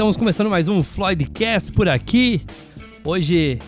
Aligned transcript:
estamos 0.00 0.16
começando 0.16 0.48
mais 0.48 0.66
um 0.66 0.82
Floydcast 0.82 1.72
por 1.72 1.86
aqui. 1.86 2.40
Hoje 3.04 3.58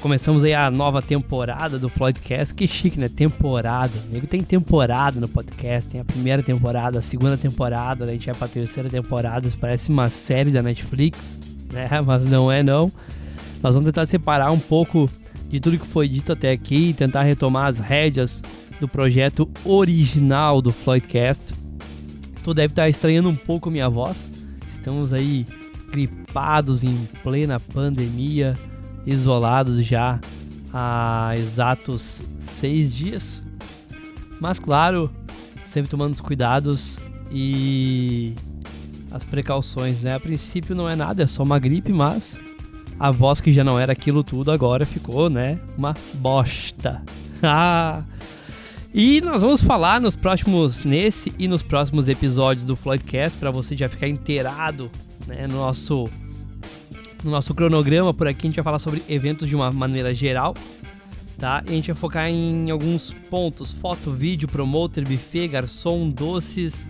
começamos 0.00 0.44
aí 0.44 0.54
a 0.54 0.70
nova 0.70 1.02
temporada 1.02 1.76
do 1.76 1.88
Floydcast. 1.88 2.54
Que 2.54 2.68
chique, 2.68 3.00
né? 3.00 3.08
Temporada. 3.08 3.90
Nego 4.12 4.28
tem 4.28 4.44
temporada 4.44 5.20
no 5.20 5.26
podcast. 5.26 5.90
Tem 5.90 6.00
a 6.00 6.04
primeira 6.04 6.40
temporada, 6.40 7.00
a 7.00 7.02
segunda 7.02 7.36
temporada, 7.36 8.04
a 8.04 8.12
gente 8.12 8.26
vai 8.26 8.34
pra 8.36 8.46
terceira 8.46 8.88
temporada. 8.88 9.48
Isso 9.48 9.58
parece 9.58 9.90
uma 9.90 10.08
série 10.08 10.52
da 10.52 10.62
Netflix, 10.62 11.36
né? 11.72 11.88
Mas 12.06 12.24
não 12.24 12.52
é 12.52 12.62
não. 12.62 12.92
Nós 13.60 13.74
vamos 13.74 13.88
tentar 13.88 14.06
separar 14.06 14.52
um 14.52 14.60
pouco 14.60 15.10
de 15.48 15.58
tudo 15.58 15.80
que 15.80 15.86
foi 15.88 16.08
dito 16.08 16.30
até 16.30 16.52
aqui 16.52 16.90
e 16.90 16.94
tentar 16.94 17.24
retomar 17.24 17.66
as 17.66 17.78
rédeas 17.78 18.40
do 18.78 18.86
projeto 18.86 19.50
original 19.64 20.62
do 20.62 20.70
Floydcast. 20.70 21.56
Tu 22.44 22.54
deve 22.54 22.70
estar 22.70 22.88
estranhando 22.88 23.28
um 23.28 23.34
pouco 23.34 23.68
minha 23.68 23.88
voz. 23.88 24.37
Estamos 24.78 25.12
aí 25.12 25.44
gripados 25.90 26.84
em 26.84 27.08
plena 27.22 27.58
pandemia, 27.58 28.56
isolados 29.04 29.84
já 29.84 30.20
há 30.72 31.32
exatos 31.36 32.22
seis 32.38 32.94
dias. 32.94 33.42
Mas 34.40 34.60
claro, 34.60 35.10
sempre 35.64 35.90
tomando 35.90 36.12
os 36.12 36.20
cuidados 36.20 37.00
e 37.30 38.34
as 39.10 39.24
precauções, 39.24 40.00
né? 40.02 40.14
A 40.14 40.20
princípio 40.20 40.76
não 40.76 40.88
é 40.88 40.94
nada, 40.94 41.24
é 41.24 41.26
só 41.26 41.42
uma 41.42 41.58
gripe, 41.58 41.92
mas 41.92 42.40
a 43.00 43.10
voz 43.10 43.40
que 43.40 43.52
já 43.52 43.64
não 43.64 43.78
era 43.78 43.92
aquilo 43.92 44.22
tudo 44.22 44.52
agora 44.52 44.86
ficou, 44.86 45.28
né? 45.28 45.58
Uma 45.76 45.94
bosta. 46.14 47.02
E 48.92 49.20
nós 49.20 49.42
vamos 49.42 49.62
falar 49.62 50.00
nos 50.00 50.16
próximos, 50.16 50.84
nesse 50.84 51.32
e 51.38 51.46
nos 51.46 51.62
próximos 51.62 52.08
episódios 52.08 52.66
do 52.66 52.74
Floydcast 52.74 53.38
para 53.38 53.50
você 53.50 53.76
já 53.76 53.86
ficar 53.86 54.08
inteirado, 54.08 54.90
né, 55.26 55.46
no 55.46 55.56
nosso 55.56 56.08
no 57.22 57.30
nosso 57.30 57.52
cronograma 57.52 58.14
por 58.14 58.26
aqui. 58.26 58.46
A 58.46 58.48
gente 58.48 58.56
vai 58.56 58.64
falar 58.64 58.78
sobre 58.78 59.02
eventos 59.08 59.46
de 59.46 59.54
uma 59.54 59.70
maneira 59.70 60.14
geral, 60.14 60.54
tá? 61.36 61.62
E 61.66 61.70
a 61.70 61.72
gente 61.72 61.88
vai 61.88 61.96
focar 61.96 62.28
em 62.28 62.70
alguns 62.70 63.12
pontos: 63.28 63.72
foto, 63.72 64.10
vídeo, 64.10 64.48
promoter, 64.48 65.04
buffet, 65.04 65.48
garçom, 65.48 66.08
doces, 66.08 66.88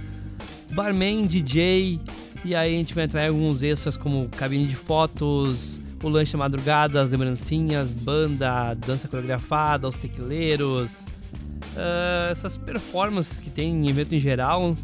barman, 0.73 1.27
DJ, 1.27 2.01
e 2.45 2.55
aí 2.55 2.75
a 2.75 2.79
gente 2.79 2.95
vai 2.95 3.05
entrar 3.05 3.25
em 3.25 3.29
alguns 3.29 3.61
extras 3.61 3.97
como 3.97 4.29
cabine 4.29 4.67
de 4.67 4.77
fotos, 4.77 5.81
o 6.01 6.09
lanche 6.09 6.33
da 6.33 6.39
madrugada, 6.39 7.03
as 7.03 7.11
lembrancinhas, 7.11 7.91
banda, 7.91 8.75
dança 8.75 9.09
coreografada, 9.09 9.89
os 9.89 9.97
tequileiros, 9.97 11.05
uh, 11.77 12.31
essas 12.31 12.57
performances 12.57 13.39
que 13.39 13.51
tem 13.51 13.71
em 13.71 13.89
evento 13.89 14.15
em 14.15 14.21
geral, 14.21 14.77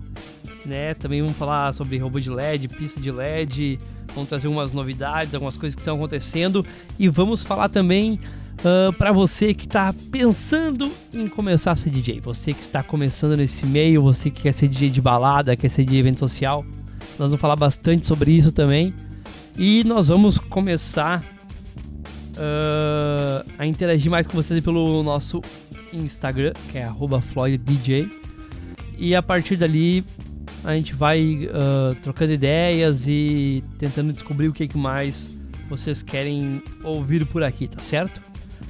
né? 0.64 0.94
Também 0.94 1.20
vamos 1.20 1.36
falar 1.36 1.72
sobre 1.72 1.98
robô 1.98 2.18
de 2.20 2.30
LED, 2.30 2.68
pista 2.68 3.00
de 3.00 3.10
LED, 3.10 3.78
vamos 4.14 4.28
trazer 4.28 4.48
umas 4.48 4.72
novidades, 4.72 5.34
algumas 5.34 5.56
coisas 5.56 5.74
que 5.74 5.80
estão 5.80 5.96
acontecendo. 5.96 6.64
E 6.98 7.08
vamos 7.08 7.42
falar 7.42 7.68
também 7.68 8.18
uh, 8.60 8.92
para 8.94 9.12
você 9.12 9.52
que 9.52 9.66
está 9.66 9.94
pensando 10.10 10.90
em 11.12 11.28
começar 11.28 11.72
a 11.72 11.76
ser 11.76 11.90
DJ, 11.90 12.20
você 12.20 12.52
que 12.52 12.62
está 12.62 12.82
começando 12.82 13.36
nesse 13.36 13.66
meio, 13.66 14.02
você 14.02 14.30
que 14.30 14.42
quer 14.42 14.52
ser 14.52 14.68
DJ 14.68 14.90
de 14.90 15.00
balada, 15.00 15.56
quer 15.56 15.68
ser 15.68 15.84
de 15.84 15.96
evento 15.96 16.20
social, 16.20 16.64
nós 17.18 17.28
vamos 17.30 17.40
falar 17.40 17.56
bastante 17.56 18.06
sobre 18.06 18.32
isso 18.32 18.52
também. 18.52 18.94
E 19.56 19.84
nós 19.84 20.08
vamos 20.08 20.36
começar 20.36 21.22
uh, 22.34 23.50
a 23.56 23.66
interagir 23.66 24.10
mais 24.10 24.26
com 24.26 24.34
vocês 24.34 24.60
pelo 24.60 25.02
nosso 25.02 25.40
Instagram, 25.96 26.52
que 26.70 26.78
é 26.78 26.90
FloydDJ. 27.32 28.10
E 28.98 29.14
a 29.14 29.22
partir 29.22 29.56
dali 29.56 30.04
a 30.62 30.74
gente 30.74 30.94
vai 30.94 31.46
uh, 31.46 31.94
trocando 31.96 32.32
ideias 32.32 33.06
e 33.06 33.62
tentando 33.78 34.12
descobrir 34.12 34.48
o 34.48 34.52
que, 34.52 34.66
que 34.66 34.78
mais 34.78 35.36
vocês 35.68 36.02
querem 36.02 36.62
ouvir 36.82 37.26
por 37.26 37.42
aqui, 37.42 37.68
tá 37.68 37.82
certo? 37.82 38.22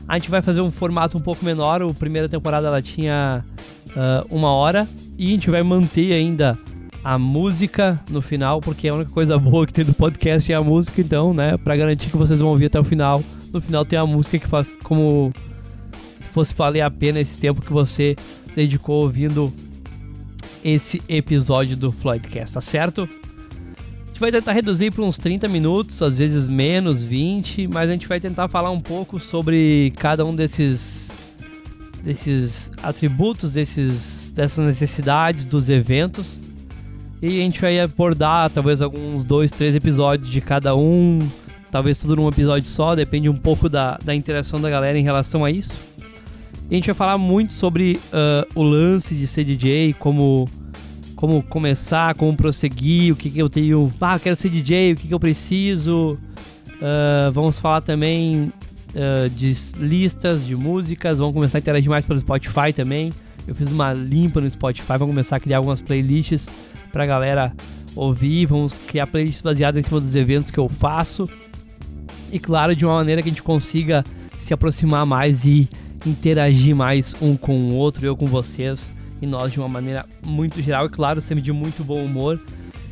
A 0.09 0.15
gente 0.15 0.31
vai 0.31 0.43
fazer 0.43 0.61
um 0.61 0.71
formato 0.71 1.17
um 1.17 1.21
pouco 1.21 1.45
menor. 1.45 1.83
A 1.83 1.95
primeira 1.95 2.29
temporada 2.29 2.67
ela 2.67 2.83
tinha 2.83 3.45
uh, 3.91 4.27
uma 4.29 4.53
hora 4.53 4.89
e 5.17 5.29
a 5.29 5.31
gente 5.31 5.51
vai 5.51 5.63
manter 5.63 6.13
ainda 6.13 6.59
a 7.03 7.19
música 7.19 8.01
no 8.11 8.23
final, 8.23 8.61
porque 8.61 8.89
a 8.89 8.95
única 8.95 9.11
coisa 9.11 9.39
boa 9.39 9.67
que 9.67 9.73
tem 9.73 9.85
do 9.85 9.93
podcast 9.95 10.51
é 10.51 10.57
a 10.57 10.63
música, 10.63 11.01
então, 11.01 11.35
né, 11.35 11.57
para 11.59 11.77
garantir 11.77 12.11
que 12.11 12.17
vocês 12.17 12.39
vão 12.39 12.49
ouvir 12.49 12.67
até 12.67 12.81
o 12.81 12.85
final. 12.85 13.23
No 13.53 13.61
final 13.61 13.85
tem 13.85 13.99
a 13.99 14.07
música 14.07 14.39
que 14.39 14.49
faz 14.49 14.75
como 14.83 15.33
fosse 16.35 16.53
valer 16.53 16.81
a 16.81 16.91
pena 16.91 17.21
esse 17.21 17.37
tempo 17.37 17.63
que 17.63 17.73
você 17.73 18.17
dedicou 18.57 19.05
ouvindo 19.05 19.53
esse 20.65 21.01
episódio 21.09 21.77
do 21.77 21.93
Floydcast, 21.93 22.55
tá 22.55 22.61
certo? 22.61 23.09
A 23.09 24.07
gente 24.09 24.21
vai 24.21 24.33
tentar 24.33 24.53
reduzir 24.53 24.91
para 24.91 25.05
uns 25.05 25.17
30 25.17 25.47
minutos, 25.47 26.03
às 26.03 26.19
vezes 26.19 26.49
menos, 26.49 27.05
20, 27.05 27.69
mas 27.69 27.89
a 27.89 27.93
gente 27.93 28.09
vai 28.09 28.19
tentar 28.19 28.49
falar 28.49 28.71
um 28.71 28.81
pouco 28.81 29.21
sobre 29.21 29.93
cada 29.97 30.25
um 30.25 30.35
desses 30.35 31.13
desses 32.03 32.71
atributos, 32.83 33.53
desses 33.53 34.33
dessas 34.33 34.67
necessidades 34.67 35.47
dos 35.47 35.69
eventos. 35.69 36.41
E 37.23 37.41
a 37.41 37.43
gente 37.43 37.61
vai 37.61 37.79
abordar 37.81 38.51
talvez 38.51 38.83
alguns 38.83 39.25
dois, 39.25 39.51
três 39.51 39.75
episódios 39.75 40.29
de 40.29 40.41
cada 40.41 40.77
um, 40.77 41.27
talvez 41.71 41.97
tudo 41.97 42.17
num 42.17 42.29
episódio 42.29 42.69
só, 42.69 42.95
depende 42.95 43.29
um 43.29 43.37
pouco 43.37 43.69
da, 43.69 43.99
da 44.05 44.15
interação 44.15 44.61
da 44.61 44.69
galera 44.69 44.99
em 44.99 45.03
relação 45.03 45.45
a 45.45 45.51
isso. 45.51 45.94
A 46.75 46.77
gente 46.77 46.87
vai 46.87 46.95
falar 46.97 47.17
muito 47.17 47.55
sobre 47.55 48.01
uh, 48.07 48.51
o 48.53 48.65
lance 48.65 49.15
de 49.15 49.29
ser 49.29 49.45
DJ, 49.45 49.95
como, 49.97 50.49
como 51.15 51.41
começar, 51.41 52.17
como 52.17 52.37
prosseguir, 52.37 53.13
o 53.13 53.17
que, 53.17 53.31
que 53.31 53.39
eu 53.39 53.49
tenho. 53.49 53.95
Ah, 54.01 54.17
eu 54.17 54.21
quero 54.21 54.35
ser 54.35 54.49
DJ, 54.49 54.93
o 54.93 54.97
que, 54.97 55.07
que 55.07 55.15
eu 55.15 55.21
preciso. 55.21 56.19
Uh, 56.69 57.31
vamos 57.33 57.61
falar 57.61 57.81
também 57.81 58.53
uh, 58.91 59.31
de 59.31 59.55
listas 59.77 60.45
de 60.45 60.57
músicas, 60.57 61.21
vamos 61.21 61.33
começar 61.33 61.59
a 61.59 61.61
interagir 61.61 61.89
mais 61.89 62.05
pelo 62.05 62.19
Spotify 62.19 62.73
também. 62.75 63.13
Eu 63.47 63.55
fiz 63.55 63.71
uma 63.71 63.93
limpa 63.93 64.41
no 64.41 64.51
Spotify, 64.51 64.99
vamos 64.99 65.11
começar 65.11 65.37
a 65.37 65.41
criar 65.41 65.59
algumas 65.59 65.81
playlists 65.81 66.51
pra 66.91 67.07
galera 67.07 67.53
ouvir. 67.95 68.47
Vamos 68.47 68.73
criar 68.73 69.07
playlists 69.07 69.43
baseadas 69.43 69.79
em 69.79 69.87
cima 69.87 70.01
dos 70.01 70.17
eventos 70.17 70.51
que 70.51 70.59
eu 70.59 70.69
faço. 70.69 71.31
E 72.33 72.41
claro, 72.41 72.75
de 72.75 72.85
uma 72.85 72.97
maneira 72.97 73.23
que 73.23 73.29
a 73.29 73.31
gente 73.31 73.45
consiga 73.45 74.05
se 74.37 74.53
aproximar 74.53 75.07
mais 75.07 75.45
e 75.45 75.69
interagir 76.07 76.75
mais 76.75 77.15
um 77.21 77.37
com 77.37 77.71
o 77.71 77.75
outro, 77.75 78.05
eu 78.05 78.17
com 78.17 78.27
vocês 78.27 78.93
e 79.21 79.27
nós 79.27 79.53
de 79.53 79.59
uma 79.59 79.69
maneira 79.69 80.05
muito 80.25 80.61
geral 80.61 80.87
e 80.87 80.89
claro, 80.89 81.21
sempre 81.21 81.43
de 81.43 81.53
muito 81.53 81.83
bom 81.83 82.05
humor 82.05 82.41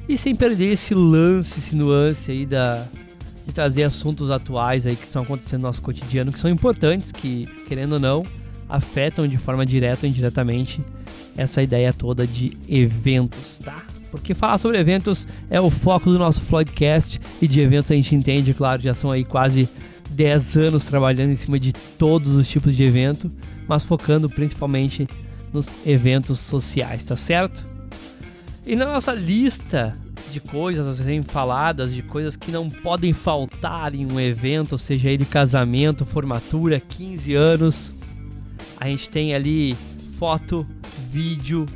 e 0.08 0.16
sem 0.16 0.34
perder 0.34 0.72
esse 0.72 0.94
lance, 0.94 1.58
esse 1.58 1.76
nuance 1.76 2.30
aí 2.30 2.46
da 2.46 2.86
de 3.46 3.52
trazer 3.52 3.82
assuntos 3.82 4.30
atuais 4.30 4.86
aí 4.86 4.94
que 4.94 5.04
estão 5.04 5.22
acontecendo 5.22 5.62
no 5.62 5.66
nosso 5.66 5.82
cotidiano, 5.82 6.30
que 6.30 6.38
são 6.38 6.48
importantes, 6.48 7.10
que 7.10 7.46
querendo 7.66 7.94
ou 7.94 7.98
não, 7.98 8.24
afetam 8.68 9.26
de 9.26 9.36
forma 9.36 9.66
direta 9.66 10.06
ou 10.06 10.10
indiretamente 10.10 10.80
essa 11.36 11.62
ideia 11.62 11.92
toda 11.92 12.26
de 12.26 12.56
eventos, 12.68 13.58
tá? 13.58 13.82
Porque 14.10 14.34
falar 14.34 14.58
sobre 14.58 14.78
eventos 14.78 15.26
é 15.50 15.60
o 15.60 15.70
foco 15.70 16.10
do 16.10 16.18
nosso 16.18 16.42
Floydcast 16.42 17.20
e 17.40 17.48
de 17.48 17.60
eventos 17.60 17.90
a 17.90 17.94
gente 17.94 18.14
entende, 18.14 18.54
claro, 18.54 18.80
já 18.80 18.94
são 18.94 19.10
aí 19.10 19.24
quase 19.24 19.68
10 20.12 20.56
anos 20.56 20.84
trabalhando 20.84 21.30
em 21.30 21.36
cima 21.36 21.58
de 21.58 21.72
todos 21.72 22.34
os 22.34 22.48
tipos 22.48 22.76
de 22.76 22.82
evento, 22.82 23.30
mas 23.66 23.82
focando 23.82 24.28
principalmente 24.28 25.08
nos 25.52 25.76
eventos 25.86 26.38
sociais, 26.38 27.04
tá 27.04 27.16
certo? 27.16 27.64
E 28.64 28.76
na 28.76 28.86
nossa 28.86 29.12
lista 29.12 29.96
de 30.30 30.40
coisas 30.40 30.86
a 30.86 30.94
serem 30.94 31.22
faladas, 31.22 31.92
de 31.92 32.02
coisas 32.02 32.36
que 32.36 32.50
não 32.50 32.70
podem 32.70 33.12
faltar 33.12 33.94
em 33.94 34.10
um 34.10 34.18
evento, 34.18 34.78
seja 34.78 35.10
ele 35.10 35.24
casamento, 35.24 36.06
formatura, 36.06 36.80
15 36.80 37.34
anos, 37.34 37.92
a 38.80 38.88
gente 38.88 39.10
tem 39.10 39.34
ali 39.34 39.76
foto, 40.18 40.66
vídeo, 41.10 41.66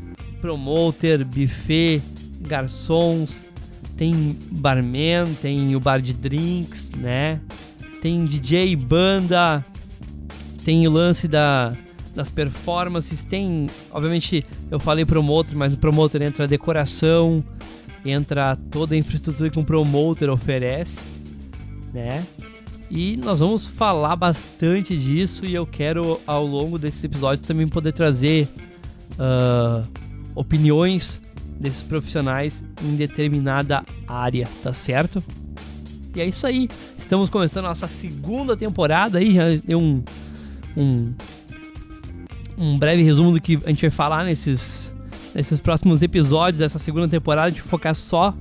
promoter, 0.40 1.24
buffet, 1.24 2.00
garçons, 2.40 3.48
tem 3.96 4.38
barman, 4.50 5.34
tem 5.42 5.74
o 5.74 5.80
bar 5.80 6.00
de 6.00 6.12
drinks, 6.12 6.92
né? 6.92 7.40
Tem 8.00 8.24
DJ, 8.24 8.76
banda, 8.76 9.64
tem 10.64 10.86
o 10.86 10.90
lance 10.90 11.28
da, 11.28 11.72
das 12.14 12.30
performances, 12.30 13.24
tem, 13.24 13.68
obviamente, 13.90 14.44
eu 14.70 14.80
falei 14.80 15.04
promoter, 15.04 15.54
mas 15.54 15.72
no 15.72 15.78
promoter 15.78 16.22
entra 16.22 16.44
a 16.44 16.46
decoração, 16.46 17.44
entra 18.04 18.56
toda 18.70 18.94
a 18.94 18.98
infraestrutura 18.98 19.50
que 19.50 19.58
um 19.58 19.64
promoter 19.64 20.30
oferece, 20.30 21.04
né? 21.92 22.24
E 22.90 23.16
nós 23.16 23.40
vamos 23.40 23.66
falar 23.66 24.14
bastante 24.14 24.96
disso 24.96 25.44
e 25.44 25.54
eu 25.54 25.66
quero 25.66 26.20
ao 26.26 26.46
longo 26.46 26.78
desses 26.78 27.02
episódios 27.02 27.46
também 27.46 27.66
poder 27.66 27.92
trazer 27.92 28.48
uh, 29.12 29.86
opiniões 30.34 31.20
desses 31.58 31.82
profissionais 31.82 32.64
em 32.82 32.94
determinada 32.94 33.84
área, 34.06 34.48
tá 34.62 34.72
certo? 34.72 35.22
E 36.16 36.20
é 36.22 36.24
isso 36.26 36.46
aí. 36.46 36.66
Estamos 36.96 37.28
começando 37.28 37.66
a 37.66 37.68
nossa 37.68 37.86
segunda 37.86 38.56
temporada 38.56 39.18
aí. 39.18 39.34
Já 39.34 39.44
deu 39.62 39.78
um, 39.78 40.02
um, 40.74 41.12
um 42.56 42.78
breve 42.78 43.02
resumo 43.02 43.32
do 43.32 43.40
que 43.40 43.60
a 43.66 43.68
gente 43.68 43.82
vai 43.82 43.90
falar 43.90 44.24
nesses, 44.24 44.94
nesses 45.34 45.60
próximos 45.60 46.00
episódios 46.00 46.60
dessa 46.60 46.78
segunda 46.78 47.06
temporada. 47.06 47.50
Vai 47.50 47.60
focar 47.60 47.94
só 47.94 48.34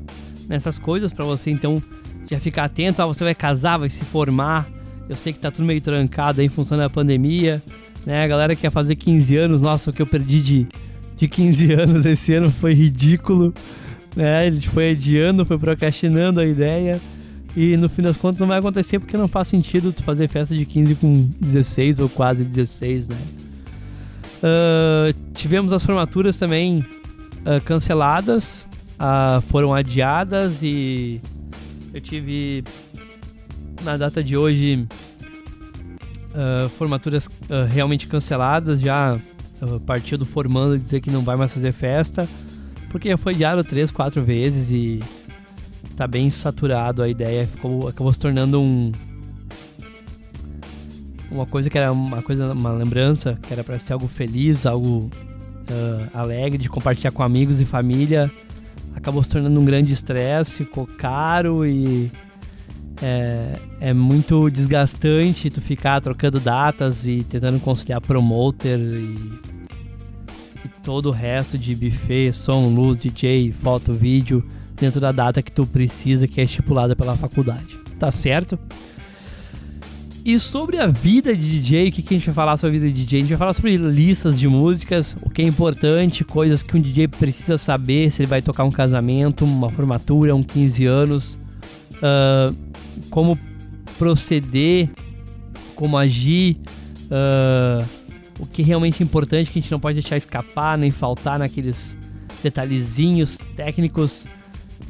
nessas 0.48 0.80
coisas 0.80 1.12
para 1.12 1.26
você 1.26 1.52
então 1.52 1.84
já 2.32 2.40
ficar 2.40 2.64
atento. 2.64 3.02
Ah, 3.02 3.06
você 3.08 3.26
vai 3.26 3.36
casar, 3.36 3.78
vai 3.78 3.90
se 3.90 4.06
formar. 4.06 4.66
Eu 5.10 5.18
sei 5.18 5.34
que 5.34 5.40
tá 5.40 5.52
tudo 5.52 5.66
meio 5.66 5.82
trancado 5.82 6.40
aí 6.40 6.48
em 6.48 6.50
função 6.50 6.78
da 6.78 6.90
pandemia, 6.90 7.62
né? 8.06 8.24
A 8.24 8.28
galera 8.28 8.56
que 8.56 8.62
quer 8.62 8.72
fazer 8.72 8.96
15 8.96 9.36
anos, 9.36 9.62
nossa, 9.62 9.90
o 9.90 9.94
que 9.94 10.02
eu 10.02 10.08
perdi 10.08 10.42
de, 10.42 10.68
de 11.18 11.28
15 11.28 11.74
anos 11.76 12.06
esse 12.06 12.34
ano 12.36 12.50
foi 12.50 12.74
ridículo, 12.74 13.54
né? 14.16 14.48
Ele 14.48 14.62
foi 14.62 14.92
adiando, 14.92 15.46
foi 15.46 15.58
procrastinando 15.58 16.40
a 16.40 16.46
ideia. 16.46 17.02
E 17.56 17.78
no 17.78 17.88
fim 17.88 18.02
das 18.02 18.18
contas 18.18 18.42
não 18.42 18.48
vai 18.48 18.60
acontecer 18.60 19.00
porque 19.00 19.16
não 19.16 19.28
faz 19.28 19.48
sentido 19.48 19.94
tu 19.94 20.04
fazer 20.04 20.28
festa 20.28 20.56
de 20.56 20.66
15 20.66 20.96
com 20.96 21.14
16 21.40 22.00
ou 22.02 22.10
quase 22.10 22.44
16, 22.44 23.08
né? 23.08 23.18
Uh, 24.44 25.14
tivemos 25.34 25.72
as 25.72 25.84
formaturas 25.84 26.38
também 26.38 26.80
uh, 26.80 27.64
canceladas, 27.64 28.68
uh, 29.00 29.42
foram 29.50 29.74
adiadas 29.74 30.62
e 30.62 31.22
eu 31.94 32.02
tive 32.02 32.64
na 33.84 33.96
data 33.98 34.24
de 34.24 34.36
hoje 34.36 34.88
formaturas 36.78 37.30
realmente 37.70 38.08
canceladas, 38.08 38.82
já 38.82 39.18
uh, 39.62 39.80
partido 39.80 40.26
formando 40.26 40.78
dizer 40.78 41.00
que 41.00 41.10
não 41.10 41.22
vai 41.22 41.38
mais 41.38 41.54
fazer 41.54 41.72
festa, 41.72 42.28
porque 42.90 43.10
já 43.10 43.18
foi 43.18 43.34
adiado 43.34 43.64
três, 43.64 43.92
quatro 43.92 44.22
vezes 44.22 44.70
e 44.70 45.02
tá 45.96 46.08
bem 46.08 46.30
saturado 46.30 47.02
a 47.02 47.10
ideia, 47.10 47.48
ficou, 47.48 47.88
acabou 47.88 48.12
se 48.12 48.20
tornando 48.20 48.62
um 48.62 48.92
uma 51.32 51.46
coisa 51.46 51.70
que 51.70 51.78
era 51.78 51.92
uma 51.92 52.22
coisa, 52.22 52.54
uma 52.54 52.72
lembrança, 52.72 53.38
que 53.42 53.52
era 53.52 53.64
para 53.64 53.78
ser 53.80 53.94
algo 53.94 54.08
feliz, 54.08 54.66
algo 54.66 55.10
uh, 55.70 56.10
alegre 56.14 56.58
de 56.58 56.70
compartilhar 56.70 57.12
com 57.12 57.24
amigos 57.24 57.60
e 57.60 57.66
família, 57.66 58.32
acabou 58.96 59.24
se 59.24 59.30
tornando 59.30 59.60
um 59.60 59.66
grande 59.66 59.92
estresse, 59.92 60.64
ficou 60.64 60.86
caro 60.86 61.66
e 61.66 62.12
é, 63.02 63.60
é, 63.82 63.94
muito 63.94 64.50
desgastante 64.50 65.50
tu 65.50 65.62
ficar 65.62 66.00
trocando 66.00 66.40
datas 66.40 67.06
e 67.06 67.24
tentando 67.24 67.60
conciliar 67.60 68.00
promoter 68.00 68.80
e, 68.80 69.14
e 70.64 70.70
todo 70.84 71.08
o 71.08 71.12
resto 71.12 71.58
de 71.58 71.76
buffet, 71.76 72.32
som, 72.32 72.70
luz, 72.70 72.98
DJ, 72.98 73.52
foto, 73.52 73.94
vídeo 73.94 74.44
dentro 74.76 75.00
da 75.00 75.12
data 75.12 75.42
que 75.42 75.52
tu 75.52 75.66
precisa, 75.66 76.28
que 76.28 76.40
é 76.42 76.44
estipulada 76.44 76.96
pela 76.96 77.16
faculdade. 77.16 77.80
Tá 78.00 78.12
certo? 78.12 78.60
E 80.26 80.40
sobre 80.40 80.80
a 80.80 80.88
vida 80.88 81.36
de 81.36 81.62
DJ, 81.62 81.90
o 81.90 81.92
que, 81.92 82.02
a 82.02 82.18
gente 82.18 82.26
vai 82.26 82.34
falar 82.34 82.58
sobre 82.58 82.78
a 82.78 82.80
vida 82.80 82.92
de 82.92 83.04
DJ? 83.04 83.20
A 83.20 83.22
gente 83.22 83.30
vai 83.30 83.38
falar 83.38 83.54
sobre 83.54 83.78
listas 83.78 84.40
de 84.40 84.48
músicas, 84.48 85.16
o 85.22 85.30
que 85.30 85.44
é 85.44 85.46
importante, 85.46 86.26
coisas 86.26 86.64
que 86.64 86.76
um 86.76 86.82
DJ 86.82 87.08
precisa 87.08 87.60
saber, 87.60 88.12
se 88.12 88.24
ele 88.24 88.28
vai 88.28 88.42
tocar 88.42 88.64
um 88.64 88.72
casamento, 88.72 89.46
uma 89.46 89.70
formatura, 89.70 90.36
um 90.36 90.42
15 90.42 90.86
anos, 90.88 91.40
uh, 91.98 92.56
como 93.12 93.38
proceder, 94.00 94.90
como 95.76 95.96
agir, 95.96 96.58
uh, 97.06 97.86
o 98.40 98.48
que 98.48 98.64
é 98.64 98.66
realmente 98.66 99.04
importante 99.04 99.52
que 99.52 99.60
a 99.60 99.62
gente 99.62 99.72
não 99.72 99.80
pode 99.80 100.02
deixar 100.02 100.18
escapar, 100.18 100.76
nem 100.76 100.90
faltar 100.90 101.38
naqueles 101.38 101.96
detalhezinhos 102.42 103.38
técnicos 103.56 104.28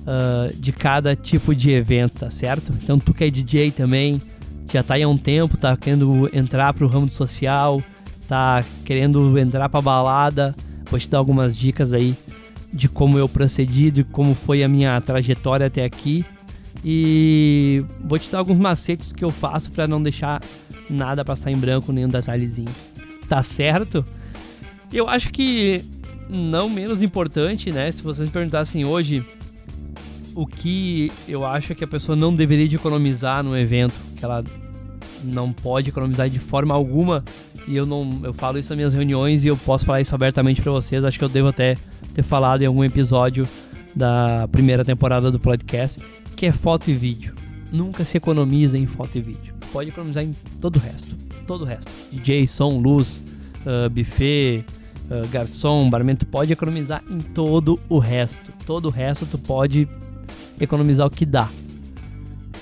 uh, 0.05 0.55
de 0.57 0.71
cada 0.71 1.15
tipo 1.15 1.53
de 1.53 1.71
evento, 1.71 2.19
tá 2.19 2.29
certo? 2.29 2.71
Então 2.81 2.97
tu 2.99 3.13
que 3.13 3.23
é 3.23 3.29
DJ 3.29 3.71
também, 3.71 4.21
já 4.71 4.81
tá 4.81 4.95
aí 4.95 5.03
há 5.03 5.07
um 5.07 5.17
tempo, 5.17 5.57
tá 5.57 5.75
querendo 5.75 6.29
entrar 6.33 6.73
pro 6.73 6.87
ramo 6.87 7.09
social, 7.09 7.81
tá 8.27 8.63
querendo 8.83 9.37
entrar 9.37 9.69
pra 9.69 9.81
balada, 9.81 10.55
vou 10.89 10.99
te 10.99 11.09
dar 11.09 11.17
algumas 11.17 11.57
dicas 11.57 11.93
aí 11.93 12.15
de 12.71 12.89
como 12.89 13.17
eu 13.17 13.29
procedi, 13.29 13.89
de 13.89 14.03
como 14.03 14.35
foi 14.35 14.63
a 14.63 14.67
minha 14.67 14.99
trajetória 14.99 15.67
até 15.67 15.83
aqui. 15.85 16.25
E 16.83 17.83
vou 18.03 18.19
te 18.19 18.29
dar 18.29 18.39
alguns 18.39 18.57
macetes 18.57 19.11
que 19.11 19.23
eu 19.23 19.31
faço 19.31 19.71
para 19.71 19.87
não 19.87 20.03
deixar 20.03 20.41
nada 20.89 21.25
passar 21.25 21.49
em 21.51 21.57
branco, 21.57 21.91
nenhum 21.91 22.09
detalhezinho. 22.09 22.69
Tá 23.27 23.41
certo? 23.41 24.05
Eu 24.93 25.09
acho 25.09 25.31
que 25.31 25.83
não 26.29 26.69
menos 26.69 27.01
importante, 27.01 27.71
né? 27.71 27.91
Se 27.91 28.03
vocês 28.03 28.27
me 28.27 28.31
perguntassem 28.31 28.85
hoje 28.85 29.25
o 30.35 30.45
que 30.45 31.11
eu 31.27 31.45
acho 31.45 31.73
que 31.73 31.83
a 31.83 31.87
pessoa 31.87 32.15
não 32.15 32.35
deveria 32.35 32.67
de 32.67 32.75
economizar 32.75 33.41
no 33.41 33.57
evento, 33.57 33.95
que 34.17 34.25
ela 34.25 34.43
não 35.23 35.51
pode 35.51 35.89
economizar 35.89 36.29
de 36.29 36.37
forma 36.37 36.75
alguma, 36.75 37.23
e 37.65 37.75
eu 37.75 37.85
não 37.85 38.19
eu 38.21 38.33
falo 38.33 38.59
isso 38.59 38.69
nas 38.69 38.77
minhas 38.77 38.93
reuniões 38.93 39.45
e 39.45 39.47
eu 39.47 39.55
posso 39.55 39.85
falar 39.85 40.01
isso 40.01 40.13
abertamente 40.13 40.61
para 40.61 40.71
vocês, 40.71 41.03
acho 41.03 41.17
que 41.17 41.23
eu 41.23 41.29
devo 41.29 41.47
até 41.47 41.77
ter 42.13 42.21
falado 42.21 42.61
em 42.61 42.65
algum 42.65 42.83
episódio 42.83 43.47
da 43.95 44.47
primeira 44.51 44.83
temporada 44.83 45.31
do 45.31 45.39
podcast, 45.39 46.01
que 46.35 46.45
é 46.45 46.51
foto 46.51 46.91
e 46.91 46.93
vídeo. 46.93 47.33
Nunca 47.71 48.03
se 48.03 48.17
economiza 48.17 48.77
em 48.77 48.85
foto 48.85 49.17
e 49.17 49.21
vídeo. 49.21 49.53
Pode 49.71 49.89
economizar 49.89 50.23
em 50.23 50.35
todo 50.59 50.75
o 50.75 50.79
resto, 50.79 51.15
todo 51.47 51.61
o 51.61 51.65
resto. 51.65 51.89
DJ, 52.11 52.45
som, 52.45 52.77
luz, 52.77 53.23
uh, 53.61 53.89
buffet, 53.89 54.65
uh, 55.09 55.27
garçom, 55.29 55.89
barman, 55.89 56.15
tu 56.15 56.25
pode 56.25 56.51
economizar 56.51 57.01
em 57.09 57.19
todo 57.19 57.79
o 57.88 57.99
resto. 57.99 58.51
Todo 58.65 58.88
o 58.88 58.89
resto 58.89 59.25
tu 59.25 59.38
pode 59.38 59.88
economizar 60.59 61.05
o 61.07 61.09
que 61.09 61.25
dá. 61.25 61.49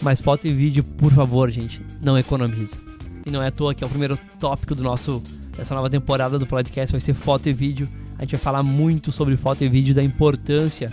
Mas 0.01 0.19
foto 0.19 0.47
e 0.47 0.53
vídeo, 0.53 0.83
por 0.83 1.11
favor, 1.11 1.49
gente, 1.49 1.81
não 2.01 2.17
economiza. 2.17 2.77
E 3.25 3.31
não 3.31 3.41
é 3.41 3.47
à 3.47 3.51
toa 3.51 3.73
que 3.73 3.83
é 3.83 3.87
o 3.87 3.89
primeiro 3.89 4.17
tópico 4.39 4.75
do 4.75 4.83
nosso 4.83 5.21
dessa 5.55 5.75
nova 5.75 5.89
temporada 5.89 6.39
do 6.39 6.47
podcast 6.47 6.91
vai 6.91 6.99
ser 6.99 7.13
foto 7.13 7.47
e 7.47 7.53
vídeo. 7.53 7.87
A 8.17 8.23
gente 8.23 8.31
vai 8.31 8.39
falar 8.39 8.63
muito 8.63 9.11
sobre 9.11 9.37
foto 9.37 9.63
e 9.63 9.69
vídeo 9.69 9.93
da 9.93 10.03
importância 10.03 10.91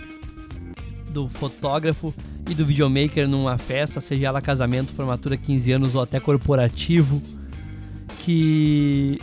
do 1.09 1.27
fotógrafo 1.27 2.13
e 2.49 2.53
do 2.53 2.65
videomaker 2.65 3.27
numa 3.27 3.57
festa, 3.57 3.99
seja 3.99 4.27
ela 4.27 4.41
casamento, 4.41 4.93
formatura, 4.93 5.35
15 5.35 5.71
anos 5.71 5.95
ou 5.95 6.01
até 6.01 6.19
corporativo, 6.19 7.21
que 8.23 9.19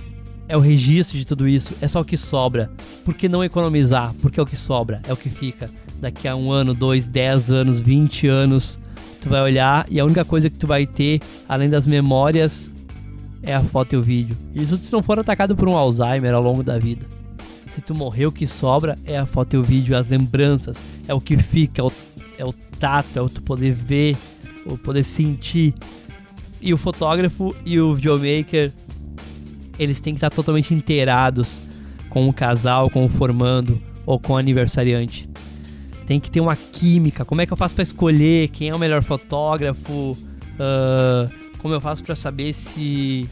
é 0.48 0.56
o 0.56 0.60
registro 0.60 1.16
de 1.16 1.24
tudo 1.24 1.48
isso, 1.48 1.74
é 1.80 1.88
só 1.88 2.00
o 2.00 2.04
que 2.04 2.16
sobra. 2.16 2.70
Por 3.04 3.14
que 3.14 3.28
não 3.28 3.42
economizar? 3.42 4.12
Porque 4.20 4.38
é 4.38 4.42
o 4.42 4.46
que 4.46 4.56
sobra, 4.56 5.00
é 5.08 5.12
o 5.12 5.16
que 5.16 5.30
fica 5.30 5.70
daqui 6.00 6.28
a 6.28 6.36
um 6.36 6.52
ano, 6.52 6.74
dois, 6.74 7.08
dez 7.08 7.50
anos, 7.50 7.80
vinte 7.80 8.26
anos, 8.26 8.78
tu 9.20 9.28
vai 9.28 9.42
olhar 9.42 9.86
e 9.88 9.98
a 9.98 10.04
única 10.04 10.24
coisa 10.24 10.48
que 10.48 10.56
tu 10.56 10.66
vai 10.66 10.86
ter, 10.86 11.20
além 11.48 11.68
das 11.68 11.86
memórias, 11.86 12.70
é 13.42 13.54
a 13.54 13.62
foto 13.62 13.94
e 13.94 13.96
o 13.96 14.02
vídeo. 14.02 14.36
Isso 14.54 14.76
se 14.76 14.92
não 14.92 15.02
for 15.02 15.18
atacado 15.18 15.56
por 15.56 15.68
um 15.68 15.76
Alzheimer 15.76 16.34
ao 16.34 16.42
longo 16.42 16.62
da 16.62 16.78
vida. 16.78 17.06
Se 17.74 17.80
tu 17.80 17.94
morrer, 17.94 18.26
o 18.26 18.32
que 18.32 18.46
sobra 18.46 18.98
é 19.04 19.18
a 19.18 19.26
foto 19.26 19.54
e 19.54 19.56
o 19.58 19.62
vídeo, 19.62 19.96
as 19.96 20.08
lembranças, 20.08 20.84
é 21.06 21.14
o 21.14 21.20
que 21.20 21.36
fica, 21.36 21.80
é 21.80 21.84
o, 21.84 21.92
é 22.38 22.44
o 22.44 22.52
tato, 22.78 23.18
é 23.18 23.22
o 23.22 23.28
tu 23.28 23.42
poder 23.42 23.72
ver, 23.72 24.16
o 24.66 24.76
poder 24.76 25.04
sentir. 25.04 25.74
E 26.60 26.74
o 26.74 26.76
fotógrafo 26.76 27.54
e 27.64 27.78
o 27.78 27.94
videomaker, 27.94 28.72
eles 29.78 30.00
têm 30.00 30.12
que 30.12 30.18
estar 30.18 30.30
totalmente 30.30 30.74
inteirados 30.74 31.62
com 32.08 32.28
o 32.28 32.32
casal, 32.32 32.90
com 32.90 33.04
o 33.04 33.08
formando 33.08 33.80
ou 34.04 34.18
com 34.18 34.32
o 34.32 34.36
aniversariante 34.36 35.28
tem 36.08 36.18
que 36.18 36.30
ter 36.30 36.40
uma 36.40 36.56
química. 36.56 37.22
Como 37.22 37.42
é 37.42 37.46
que 37.46 37.52
eu 37.52 37.56
faço 37.56 37.74
para 37.74 37.82
escolher 37.82 38.48
quem 38.48 38.70
é 38.70 38.74
o 38.74 38.78
melhor 38.78 39.02
fotógrafo? 39.02 40.12
Uh, 40.12 41.30
como 41.58 41.74
eu 41.74 41.82
faço 41.82 42.02
para 42.02 42.16
saber 42.16 42.54
se 42.54 43.28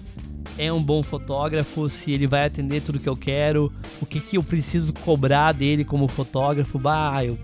é 0.59 0.71
um 0.71 0.83
bom 0.83 1.03
fotógrafo, 1.03 1.89
se 1.89 2.13
ele 2.13 2.27
vai 2.27 2.45
atender 2.45 2.83
tudo 2.83 3.01
que 3.01 3.09
eu 3.09 3.17
quero, 3.17 3.73
o 3.99 4.05
que, 4.05 4.21
que 4.21 4.37
eu 4.37 4.43
preciso 4.43 4.93
cobrar 4.93 5.53
dele 5.53 5.87
como 5.87 6.07
fotógrafo. 6.07 6.79
Bah, 6.79 7.25
eu 7.25 7.39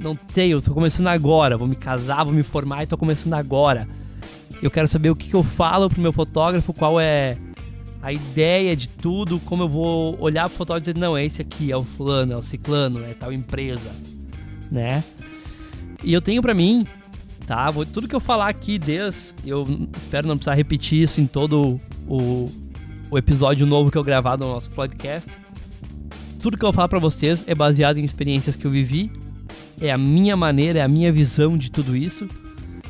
não 0.00 0.18
sei, 0.30 0.54
eu 0.54 0.62
tô 0.62 0.72
começando 0.72 1.08
agora, 1.08 1.58
vou 1.58 1.68
me 1.68 1.76
casar, 1.76 2.24
vou 2.24 2.32
me 2.32 2.42
formar 2.42 2.84
e 2.84 2.86
tô 2.86 2.96
começando 2.96 3.34
agora. 3.34 3.86
Eu 4.62 4.70
quero 4.70 4.88
saber 4.88 5.10
o 5.10 5.14
que, 5.14 5.28
que 5.28 5.36
eu 5.36 5.42
falo 5.42 5.90
pro 5.90 6.00
meu 6.00 6.14
fotógrafo, 6.14 6.72
qual 6.72 6.98
é 6.98 7.36
a 8.00 8.10
ideia 8.10 8.74
de 8.74 8.88
tudo, 8.88 9.38
como 9.40 9.64
eu 9.64 9.68
vou 9.68 10.18
olhar 10.18 10.48
pro 10.48 10.56
fotógrafo 10.56 10.88
e 10.88 10.94
dizer, 10.94 10.98
não, 10.98 11.14
é 11.14 11.26
esse 11.26 11.42
aqui, 11.42 11.70
é 11.70 11.76
o 11.76 11.82
fulano, 11.82 12.32
é 12.32 12.36
o 12.38 12.42
ciclano, 12.42 13.04
é 13.04 13.12
tal 13.12 13.30
empresa 13.30 13.90
né? 14.72 15.04
E 16.02 16.12
eu 16.12 16.20
tenho 16.20 16.40
para 16.40 16.54
mim, 16.54 16.86
tá? 17.46 17.70
Vou, 17.70 17.84
tudo 17.84 18.08
que 18.08 18.16
eu 18.16 18.20
falar 18.20 18.48
aqui 18.48 18.78
desde, 18.78 19.34
eu 19.46 19.66
espero 19.96 20.26
não 20.26 20.36
precisar 20.36 20.54
repetir 20.54 21.02
isso 21.02 21.20
em 21.20 21.26
todo 21.26 21.78
o, 22.08 22.46
o 23.10 23.18
episódio 23.18 23.66
novo 23.66 23.90
que 23.90 23.98
eu 23.98 24.02
gravar 24.02 24.38
no 24.38 24.48
nosso 24.48 24.70
podcast. 24.70 25.36
Tudo 26.40 26.56
que 26.56 26.64
eu 26.64 26.72
falar 26.72 26.88
para 26.88 26.98
vocês 26.98 27.44
é 27.46 27.54
baseado 27.54 27.98
em 27.98 28.04
experiências 28.04 28.56
que 28.56 28.64
eu 28.64 28.70
vivi, 28.70 29.12
é 29.80 29.92
a 29.92 29.98
minha 29.98 30.36
maneira, 30.36 30.80
é 30.80 30.82
a 30.82 30.88
minha 30.88 31.12
visão 31.12 31.56
de 31.56 31.70
tudo 31.70 31.94
isso 31.94 32.26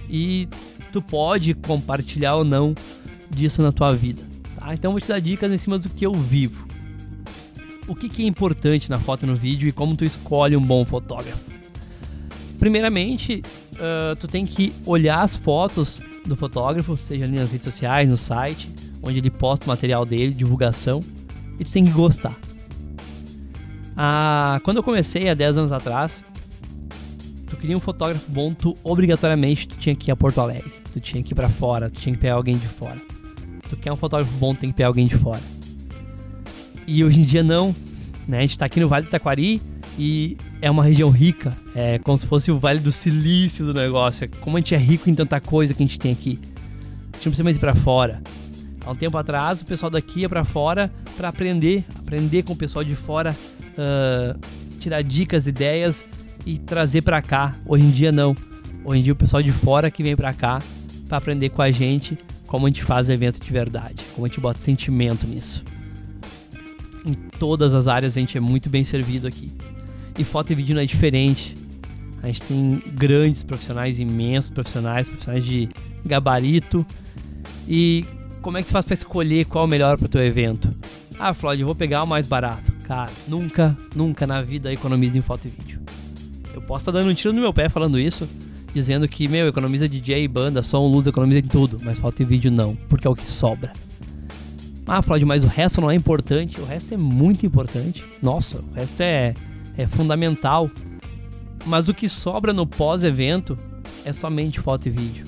e 0.08 0.48
tu 0.92 1.02
pode 1.02 1.52
compartilhar 1.54 2.36
ou 2.36 2.44
não 2.44 2.74
disso 3.28 3.60
na 3.60 3.72
tua 3.72 3.92
vida, 3.92 4.22
tá? 4.56 4.72
Então 4.72 4.90
eu 4.90 4.92
vou 4.92 5.00
te 5.00 5.08
dar 5.08 5.20
dicas 5.20 5.52
em 5.52 5.58
cima 5.58 5.78
do 5.78 5.88
que 5.88 6.06
eu 6.06 6.14
vivo. 6.14 6.66
O 7.88 7.94
que, 7.94 8.08
que 8.08 8.22
é 8.22 8.26
importante 8.26 8.88
na 8.88 8.98
foto 8.98 9.24
e 9.24 9.26
no 9.26 9.34
vídeo 9.34 9.68
e 9.68 9.72
como 9.72 9.96
tu 9.96 10.04
escolhe 10.04 10.56
um 10.56 10.62
bom 10.62 10.84
fotógrafo. 10.84 11.51
Primeiramente, 12.62 13.42
uh, 13.72 14.14
tu 14.14 14.28
tem 14.28 14.46
que 14.46 14.72
olhar 14.86 15.22
as 15.22 15.34
fotos 15.34 16.00
do 16.24 16.36
fotógrafo, 16.36 16.96
seja 16.96 17.24
ali 17.24 17.36
nas 17.36 17.50
redes 17.50 17.64
sociais, 17.64 18.08
no 18.08 18.16
site, 18.16 18.70
onde 19.02 19.18
ele 19.18 19.30
posta 19.30 19.66
o 19.66 19.68
material 19.68 20.06
dele, 20.06 20.32
divulgação, 20.32 21.00
e 21.58 21.64
tu 21.64 21.72
tem 21.72 21.84
que 21.84 21.90
gostar. 21.90 22.38
Ah, 23.96 24.60
quando 24.62 24.76
eu 24.76 24.82
comecei 24.84 25.28
há 25.28 25.34
10 25.34 25.58
anos 25.58 25.72
atrás, 25.72 26.24
tu 27.48 27.56
queria 27.56 27.76
um 27.76 27.80
fotógrafo 27.80 28.30
bom, 28.30 28.54
tu 28.54 28.76
obrigatoriamente 28.84 29.66
tu 29.66 29.76
tinha 29.78 29.96
que 29.96 30.08
ir 30.08 30.12
a 30.12 30.16
Porto 30.16 30.40
Alegre. 30.40 30.72
Tu 30.92 31.00
tinha 31.00 31.20
que 31.20 31.32
ir 31.32 31.34
para 31.34 31.48
fora, 31.48 31.90
tu 31.90 32.00
tinha 32.00 32.14
que 32.14 32.20
pegar 32.20 32.34
alguém 32.34 32.56
de 32.56 32.68
fora. 32.68 33.02
Tu 33.68 33.76
quer 33.76 33.92
um 33.92 33.96
fotógrafo 33.96 34.32
bom, 34.34 34.54
tem 34.54 34.70
que 34.70 34.76
pegar 34.76 34.86
alguém 34.86 35.08
de 35.08 35.16
fora. 35.16 35.42
E 36.86 37.02
hoje 37.02 37.22
em 37.22 37.24
dia 37.24 37.42
não, 37.42 37.74
né? 38.28 38.38
A 38.38 38.42
gente 38.42 38.56
tá 38.56 38.66
aqui 38.66 38.78
no 38.78 38.86
Vale 38.86 39.06
do 39.06 39.10
Taquari 39.10 39.60
e 39.98 40.36
é 40.60 40.70
uma 40.70 40.82
região 40.82 41.10
rica, 41.10 41.56
é 41.74 41.98
como 41.98 42.16
se 42.16 42.26
fosse 42.26 42.50
o 42.50 42.58
Vale 42.58 42.80
do 42.80 42.90
Silício 42.90 43.64
do 43.66 43.74
negócio. 43.74 44.28
Como 44.40 44.56
a 44.56 44.60
gente 44.60 44.74
é 44.74 44.78
rico 44.78 45.10
em 45.10 45.14
tanta 45.14 45.40
coisa 45.40 45.74
que 45.74 45.82
a 45.82 45.86
gente 45.86 45.98
tem 45.98 46.12
aqui. 46.12 46.38
A 46.42 47.16
gente 47.16 47.26
não 47.26 47.30
precisa 47.30 47.44
mais 47.44 47.56
ir 47.56 47.60
pra 47.60 47.74
fora. 47.74 48.22
Há 48.84 48.90
um 48.90 48.96
tempo 48.96 49.16
atrás, 49.16 49.60
o 49.60 49.64
pessoal 49.64 49.90
daqui 49.90 50.20
ia 50.20 50.28
para 50.28 50.44
fora 50.44 50.90
para 51.16 51.28
aprender, 51.28 51.84
aprender 51.98 52.42
com 52.42 52.52
o 52.52 52.56
pessoal 52.56 52.84
de 52.84 52.96
fora, 52.96 53.36
uh, 53.72 54.38
tirar 54.80 55.02
dicas, 55.02 55.46
ideias 55.46 56.04
e 56.44 56.58
trazer 56.58 57.02
para 57.02 57.22
cá. 57.22 57.54
Hoje 57.66 57.84
em 57.84 57.90
dia 57.90 58.10
não. 58.10 58.34
Hoje 58.84 59.00
em 59.00 59.02
dia 59.04 59.12
o 59.12 59.16
pessoal 59.16 59.42
de 59.42 59.52
fora 59.52 59.90
que 59.90 60.02
vem 60.02 60.16
para 60.16 60.32
cá 60.32 60.60
para 61.08 61.18
aprender 61.18 61.50
com 61.50 61.62
a 61.62 61.70
gente 61.70 62.18
como 62.46 62.66
a 62.66 62.68
gente 62.68 62.82
faz 62.82 63.08
evento 63.08 63.40
de 63.40 63.50
verdade, 63.50 64.02
como 64.14 64.26
a 64.26 64.28
gente 64.28 64.40
bota 64.40 64.60
sentimento 64.60 65.26
nisso. 65.26 65.64
Em 67.04 67.14
todas 67.14 67.72
as 67.72 67.88
áreas 67.88 68.16
a 68.16 68.20
gente 68.20 68.36
é 68.36 68.40
muito 68.40 68.68
bem 68.68 68.84
servido 68.84 69.26
aqui. 69.26 69.50
E 70.18 70.24
foto 70.24 70.52
e 70.52 70.54
vídeo 70.54 70.74
não 70.74 70.82
é 70.82 70.86
diferente. 70.86 71.54
A 72.22 72.26
gente 72.26 72.42
tem 72.42 72.82
grandes 72.94 73.42
profissionais, 73.42 73.98
imensos 73.98 74.50
profissionais, 74.50 75.08
profissionais 75.08 75.44
de 75.44 75.68
gabarito. 76.04 76.86
E 77.66 78.04
como 78.40 78.58
é 78.58 78.62
que 78.62 78.68
tu 78.68 78.72
faz 78.72 78.84
para 78.84 78.94
escolher 78.94 79.44
qual 79.46 79.64
é 79.64 79.66
o 79.66 79.70
melhor 79.70 79.96
para 79.96 80.06
o 80.06 80.08
teu 80.08 80.22
evento? 80.22 80.72
Ah, 81.18 81.34
Floyd, 81.34 81.60
eu 81.60 81.66
vou 81.66 81.74
pegar 81.74 82.02
o 82.02 82.06
mais 82.06 82.26
barato. 82.26 82.72
Cara, 82.84 83.10
nunca, 83.26 83.76
nunca 83.94 84.26
na 84.26 84.42
vida 84.42 84.72
economize 84.72 85.16
em 85.16 85.22
foto 85.22 85.46
e 85.46 85.50
vídeo. 85.50 85.80
Eu 86.54 86.60
posso 86.60 86.82
estar 86.82 86.92
tá 86.92 86.98
dando 86.98 87.10
um 87.10 87.14
tiro 87.14 87.32
no 87.32 87.40
meu 87.40 87.52
pé 87.52 87.68
falando 87.68 87.98
isso, 87.98 88.28
dizendo 88.74 89.08
que, 89.08 89.28
meu, 89.28 89.48
economiza 89.48 89.88
DJ, 89.88 90.26
banda, 90.28 90.62
som, 90.62 90.86
luz, 90.86 91.06
economiza 91.06 91.38
em 91.38 91.48
tudo, 91.48 91.78
mas 91.82 91.98
foto 91.98 92.20
e 92.20 92.24
vídeo 92.24 92.50
não, 92.50 92.76
porque 92.88 93.06
é 93.06 93.10
o 93.10 93.14
que 93.14 93.28
sobra. 93.30 93.72
Ah, 94.86 95.00
Floyd, 95.00 95.24
mas 95.24 95.44
o 95.44 95.46
resto 95.46 95.80
não 95.80 95.90
é 95.90 95.94
importante. 95.94 96.60
O 96.60 96.64
resto 96.64 96.92
é 96.92 96.96
muito 96.96 97.46
importante. 97.46 98.04
Nossa, 98.20 98.58
o 98.58 98.74
resto 98.74 99.00
é, 99.00 99.34
é 99.76 99.86
fundamental. 99.86 100.70
Mas 101.64 101.88
o 101.88 101.94
que 101.94 102.08
sobra 102.08 102.52
no 102.52 102.66
pós-evento 102.66 103.56
é 104.04 104.12
somente 104.12 104.60
foto 104.60 104.88
e 104.88 104.90
vídeo. 104.90 105.24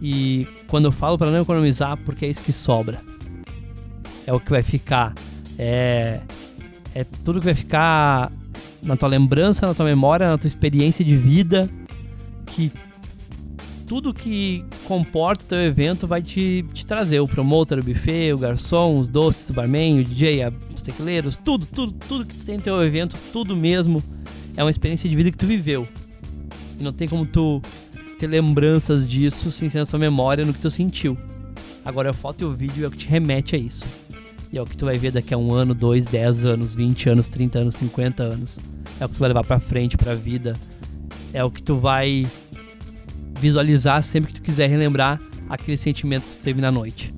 E 0.00 0.46
quando 0.68 0.86
eu 0.86 0.92
falo 0.92 1.16
para 1.16 1.30
não 1.30 1.40
economizar, 1.40 1.96
porque 1.98 2.26
é 2.26 2.28
isso 2.28 2.42
que 2.42 2.52
sobra. 2.52 3.00
É 4.26 4.32
o 4.32 4.40
que 4.40 4.50
vai 4.50 4.62
ficar. 4.62 5.14
É, 5.58 6.20
é 6.94 7.04
tudo 7.24 7.38
que 7.38 7.46
vai 7.46 7.54
ficar 7.54 8.30
na 8.82 8.96
tua 8.96 9.08
lembrança, 9.08 9.66
na 9.66 9.74
tua 9.74 9.86
memória, 9.86 10.28
na 10.28 10.36
tua 10.36 10.48
experiência 10.48 11.04
de 11.04 11.16
vida, 11.16 11.70
que 12.46 12.70
tudo 13.86 14.12
que 14.12 14.64
comporta 14.84 15.44
o 15.44 15.46
teu 15.46 15.58
evento 15.58 16.06
vai 16.06 16.22
te, 16.22 16.64
te 16.72 16.84
trazer. 16.84 17.20
O 17.20 17.28
promotor, 17.28 17.78
o 17.78 17.82
buffet, 17.82 18.32
o 18.32 18.38
garçom, 18.38 18.98
os 18.98 19.08
doces, 19.08 19.50
o 19.50 19.52
barman, 19.52 20.00
o 20.00 20.04
DJ, 20.04 20.52
os 20.73 20.73
tecleiros, 20.84 21.36
tudo, 21.36 21.66
tudo, 21.66 21.92
tudo 22.08 22.26
que 22.26 22.34
tu 22.34 22.44
tem 22.44 22.56
no 22.56 22.62
teu 22.62 22.82
evento, 22.84 23.16
tudo 23.32 23.56
mesmo 23.56 24.02
é 24.56 24.62
uma 24.62 24.70
experiência 24.70 25.08
de 25.08 25.16
vida 25.16 25.30
que 25.30 25.38
tu 25.38 25.46
viveu. 25.46 25.88
E 26.78 26.82
não 26.82 26.92
tem 26.92 27.08
como 27.08 27.26
tu 27.26 27.60
ter 28.18 28.26
lembranças 28.26 29.08
disso 29.08 29.50
sem 29.50 29.68
ser 29.68 29.78
na 29.78 29.86
sua 29.86 29.98
memória 29.98 30.44
no 30.44 30.52
que 30.54 30.60
tu 30.60 30.70
sentiu. 30.70 31.18
Agora 31.84 32.10
a 32.10 32.12
foto 32.12 32.42
e 32.42 32.44
o 32.44 32.54
vídeo 32.54 32.84
é 32.84 32.88
o 32.88 32.90
que 32.90 32.98
te 32.98 33.08
remete 33.08 33.56
a 33.56 33.58
isso. 33.58 33.84
E 34.52 34.58
é 34.58 34.62
o 34.62 34.64
que 34.64 34.76
tu 34.76 34.84
vai 34.84 34.96
ver 34.96 35.10
daqui 35.10 35.34
a 35.34 35.38
um 35.38 35.52
ano, 35.52 35.74
dois, 35.74 36.06
dez 36.06 36.44
anos, 36.44 36.74
vinte 36.74 37.08
anos, 37.08 37.28
trinta 37.28 37.58
anos, 37.58 37.74
cinquenta 37.74 38.22
anos. 38.22 38.58
É 39.00 39.04
o 39.04 39.08
que 39.08 39.16
tu 39.16 39.18
vai 39.18 39.28
levar 39.28 39.44
pra 39.44 39.58
frente, 39.58 39.96
pra 39.96 40.14
vida. 40.14 40.56
É 41.32 41.42
o 41.42 41.50
que 41.50 41.62
tu 41.62 41.76
vai 41.76 42.26
visualizar 43.40 44.02
sempre 44.02 44.32
que 44.32 44.40
tu 44.40 44.42
quiser 44.42 44.70
relembrar 44.70 45.20
aquele 45.48 45.76
sentimento 45.76 46.22
que 46.22 46.36
tu 46.36 46.42
teve 46.42 46.60
na 46.60 46.70
noite. 46.70 47.12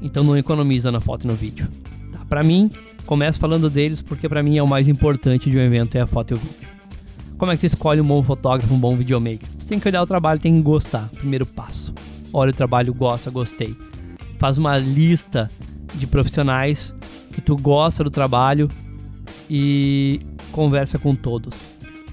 Então 0.00 0.22
não 0.22 0.38
economiza 0.38 0.90
na 0.92 1.00
foto 1.00 1.24
e 1.24 1.26
no 1.26 1.34
vídeo. 1.34 1.68
Pra 2.30 2.44
mim, 2.44 2.70
começo 3.06 3.40
falando 3.40 3.68
deles 3.68 4.00
porque 4.00 4.28
para 4.28 4.40
mim 4.40 4.56
é 4.56 4.62
o 4.62 4.68
mais 4.68 4.86
importante 4.86 5.50
de 5.50 5.58
um 5.58 5.60
evento 5.60 5.96
é 5.96 6.00
a 6.00 6.06
foto 6.06 6.30
e 6.30 6.34
o 6.34 6.36
vídeo. 6.36 6.68
Como 7.36 7.50
é 7.50 7.56
que 7.56 7.60
tu 7.62 7.66
escolhe 7.66 8.00
um 8.00 8.06
bom 8.06 8.22
fotógrafo, 8.22 8.72
um 8.72 8.78
bom 8.78 8.96
videomaker? 8.96 9.48
Tu 9.58 9.66
tem 9.66 9.80
que 9.80 9.88
olhar 9.88 10.00
o 10.00 10.06
trabalho, 10.06 10.38
tem 10.38 10.54
que 10.54 10.62
gostar. 10.62 11.08
Primeiro 11.08 11.44
passo. 11.44 11.92
Olha 12.32 12.50
o 12.50 12.52
trabalho, 12.52 12.94
gosta, 12.94 13.32
gostei. 13.32 13.76
Faz 14.38 14.58
uma 14.58 14.78
lista 14.78 15.50
de 15.96 16.06
profissionais 16.06 16.94
que 17.32 17.40
tu 17.40 17.56
gosta 17.56 18.04
do 18.04 18.10
trabalho 18.10 18.70
e 19.50 20.20
conversa 20.52 20.96
com 20.96 21.16
todos. 21.16 21.60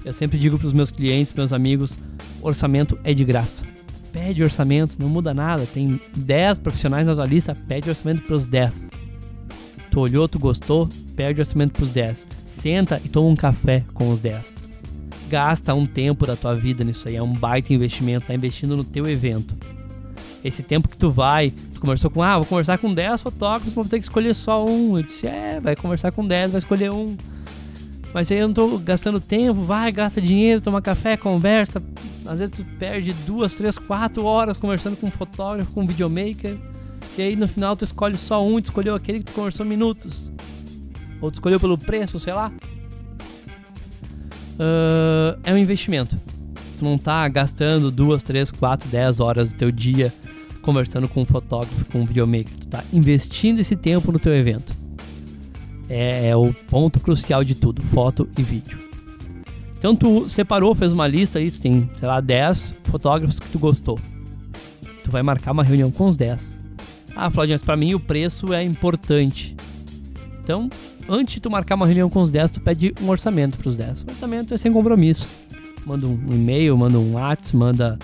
Eu 0.04 0.12
sempre 0.12 0.36
digo 0.36 0.58
para 0.58 0.66
os 0.66 0.72
meus 0.72 0.90
clientes, 0.90 1.32
meus 1.32 1.52
amigos, 1.52 1.96
orçamento 2.42 2.98
é 3.04 3.14
de 3.14 3.24
graça. 3.24 3.64
Pede 4.12 4.42
orçamento, 4.42 4.96
não 4.98 5.08
muda 5.08 5.32
nada. 5.32 5.64
Tem 5.64 6.00
10 6.16 6.58
profissionais 6.58 7.06
na 7.06 7.14
tua 7.14 7.26
lista, 7.26 7.54
pede 7.54 7.88
orçamento 7.88 8.22
para 8.22 8.34
os 8.34 8.48
10. 8.48 8.97
Tu 9.98 10.02
olhou, 10.02 10.28
tu 10.28 10.38
gostou, 10.38 10.88
pede 11.16 11.40
orçamento 11.40 11.72
para 11.72 11.82
os 11.82 11.90
10. 11.90 12.24
Senta 12.46 13.02
e 13.04 13.08
toma 13.08 13.30
um 13.30 13.34
café 13.34 13.82
com 13.92 14.12
os 14.12 14.20
10. 14.20 14.56
Gasta 15.28 15.74
um 15.74 15.84
tempo 15.84 16.24
da 16.24 16.36
tua 16.36 16.54
vida 16.54 16.84
nisso 16.84 17.08
aí, 17.08 17.16
é 17.16 17.22
um 17.22 17.32
baita 17.32 17.74
investimento, 17.74 18.28
tá 18.28 18.32
investindo 18.32 18.76
no 18.76 18.84
teu 18.84 19.08
evento 19.08 19.56
esse 20.44 20.62
tempo 20.62 20.88
que 20.88 20.96
tu 20.96 21.10
vai, 21.10 21.50
tu 21.74 21.80
conversou 21.80 22.08
com, 22.08 22.22
ah, 22.22 22.36
vou 22.36 22.46
conversar 22.46 22.78
com 22.78 22.94
10 22.94 23.22
fotógrafos, 23.22 23.74
mas 23.74 23.74
vou 23.74 23.84
ter 23.86 23.98
que 23.98 24.04
escolher 24.04 24.34
só 24.36 24.64
um. 24.64 24.96
Eu 24.96 25.02
disse, 25.02 25.26
é, 25.26 25.58
vai 25.60 25.74
conversar 25.74 26.12
com 26.12 26.24
10, 26.24 26.52
vai 26.52 26.58
escolher 26.58 26.92
um. 26.92 27.16
Mas 28.14 28.30
aí 28.30 28.38
eu 28.38 28.46
não 28.46 28.54
tô 28.54 28.78
gastando 28.78 29.18
tempo, 29.18 29.64
vai, 29.64 29.90
gasta 29.90 30.20
dinheiro, 30.20 30.60
toma 30.60 30.80
café, 30.80 31.16
conversa. 31.16 31.82
Às 32.24 32.38
vezes 32.38 32.54
tu 32.56 32.64
perde 32.78 33.12
duas, 33.26 33.52
três, 33.52 33.76
quatro 33.78 34.24
horas 34.24 34.56
conversando 34.56 34.96
com 34.96 35.08
um 35.08 35.10
fotógrafo, 35.10 35.72
com 35.72 35.82
um 35.82 35.86
videomaker. 35.88 36.56
E 37.18 37.22
aí 37.22 37.34
no 37.34 37.48
final 37.48 37.74
tu 37.74 37.84
escolhe 37.84 38.16
só 38.16 38.46
um, 38.46 38.60
tu 38.60 38.66
escolheu 38.66 38.94
aquele 38.94 39.18
que 39.18 39.24
tu 39.24 39.32
conversou 39.32 39.66
minutos. 39.66 40.30
Ou 41.20 41.32
tu 41.32 41.34
escolheu 41.34 41.58
pelo 41.58 41.76
preço, 41.76 42.20
sei 42.20 42.32
lá. 42.32 42.52
Uh, 44.54 45.36
é 45.42 45.52
um 45.52 45.58
investimento. 45.58 46.16
Tu 46.78 46.84
não 46.84 46.96
tá 46.96 47.26
gastando 47.26 47.90
duas, 47.90 48.22
três, 48.22 48.52
quatro, 48.52 48.88
dez 48.88 49.18
horas 49.18 49.50
do 49.50 49.58
teu 49.58 49.72
dia 49.72 50.14
conversando 50.62 51.08
com 51.08 51.22
um 51.22 51.24
fotógrafo, 51.24 51.84
com 51.86 52.02
um 52.02 52.04
videomaker. 52.04 52.54
Tu 52.56 52.68
tá 52.68 52.84
investindo 52.92 53.58
esse 53.58 53.74
tempo 53.74 54.12
no 54.12 54.20
teu 54.20 54.32
evento. 54.32 54.72
É, 55.88 56.28
é 56.28 56.36
o 56.36 56.54
ponto 56.68 57.00
crucial 57.00 57.42
de 57.42 57.56
tudo, 57.56 57.82
foto 57.82 58.28
e 58.38 58.42
vídeo. 58.42 58.78
Então 59.76 59.96
tu 59.96 60.28
separou, 60.28 60.72
fez 60.72 60.92
uma 60.92 61.08
lista 61.08 61.40
aí, 61.40 61.50
tu 61.50 61.60
tem, 61.60 61.90
sei 61.96 62.06
lá, 62.06 62.20
10 62.20 62.76
fotógrafos 62.84 63.40
que 63.40 63.48
tu 63.48 63.58
gostou. 63.58 63.98
Tu 65.02 65.10
vai 65.10 65.22
marcar 65.22 65.50
uma 65.50 65.64
reunião 65.64 65.90
com 65.90 66.06
os 66.06 66.16
10. 66.16 66.67
Ah, 67.20 67.28
Flávio, 67.28 67.52
mas 67.52 67.62
pra 67.62 67.76
mim 67.76 67.94
o 67.94 67.98
preço 67.98 68.52
é 68.52 68.62
importante. 68.62 69.56
Então, 70.40 70.70
antes 71.08 71.34
de 71.34 71.40
tu 71.40 71.50
marcar 71.50 71.74
uma 71.74 71.84
reunião 71.84 72.08
com 72.08 72.22
os 72.22 72.30
10, 72.30 72.52
tu 72.52 72.60
pede 72.60 72.94
um 73.02 73.08
orçamento 73.08 73.58
pros 73.58 73.76
10. 73.76 74.02
O 74.02 74.10
orçamento 74.10 74.54
é 74.54 74.56
sem 74.56 74.72
compromisso. 74.72 75.26
Manda 75.84 76.06
um 76.06 76.32
e-mail, 76.32 76.78
manda 76.78 76.96
um 76.96 77.14
WhatsApp, 77.14 77.56
manda 77.56 77.98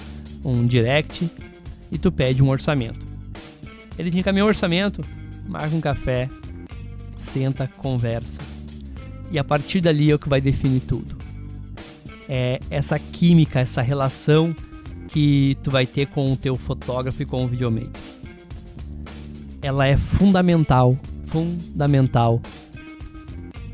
um 0.45 0.67
direct 0.67 1.31
e 1.93 1.97
tu 1.97 2.11
pede 2.11 2.43
um 2.43 2.51
orçamento. 2.51 3.07
Ele 3.97 4.11
te 4.11 4.19
encaminha 4.19 4.45
o 4.45 4.49
orçamento, 4.49 5.01
marca 5.47 5.77
um 5.77 5.81
café, 5.81 6.29
senta, 7.17 7.71
conversa. 7.77 8.43
E 9.31 9.39
a 9.39 9.45
partir 9.45 9.81
dali 9.81 10.11
é 10.11 10.15
o 10.17 10.19
que 10.19 10.29
vai 10.29 10.41
definir 10.41 10.81
tudo. 10.81 11.17
É 12.29 12.59
essa 12.69 12.99
química, 12.99 13.61
essa 13.61 13.81
relação 13.81 14.53
que 15.07 15.57
tu 15.63 15.71
vai 15.71 15.87
ter 15.87 16.09
com 16.09 16.33
o 16.33 16.37
teu 16.37 16.57
fotógrafo 16.57 17.23
e 17.23 17.27
com 17.27 17.45
o 17.45 17.47
videomaker. 17.47 17.93
Ela 19.65 19.87
é 19.87 19.97
fundamental, 19.97 20.95
fundamental 21.29 22.43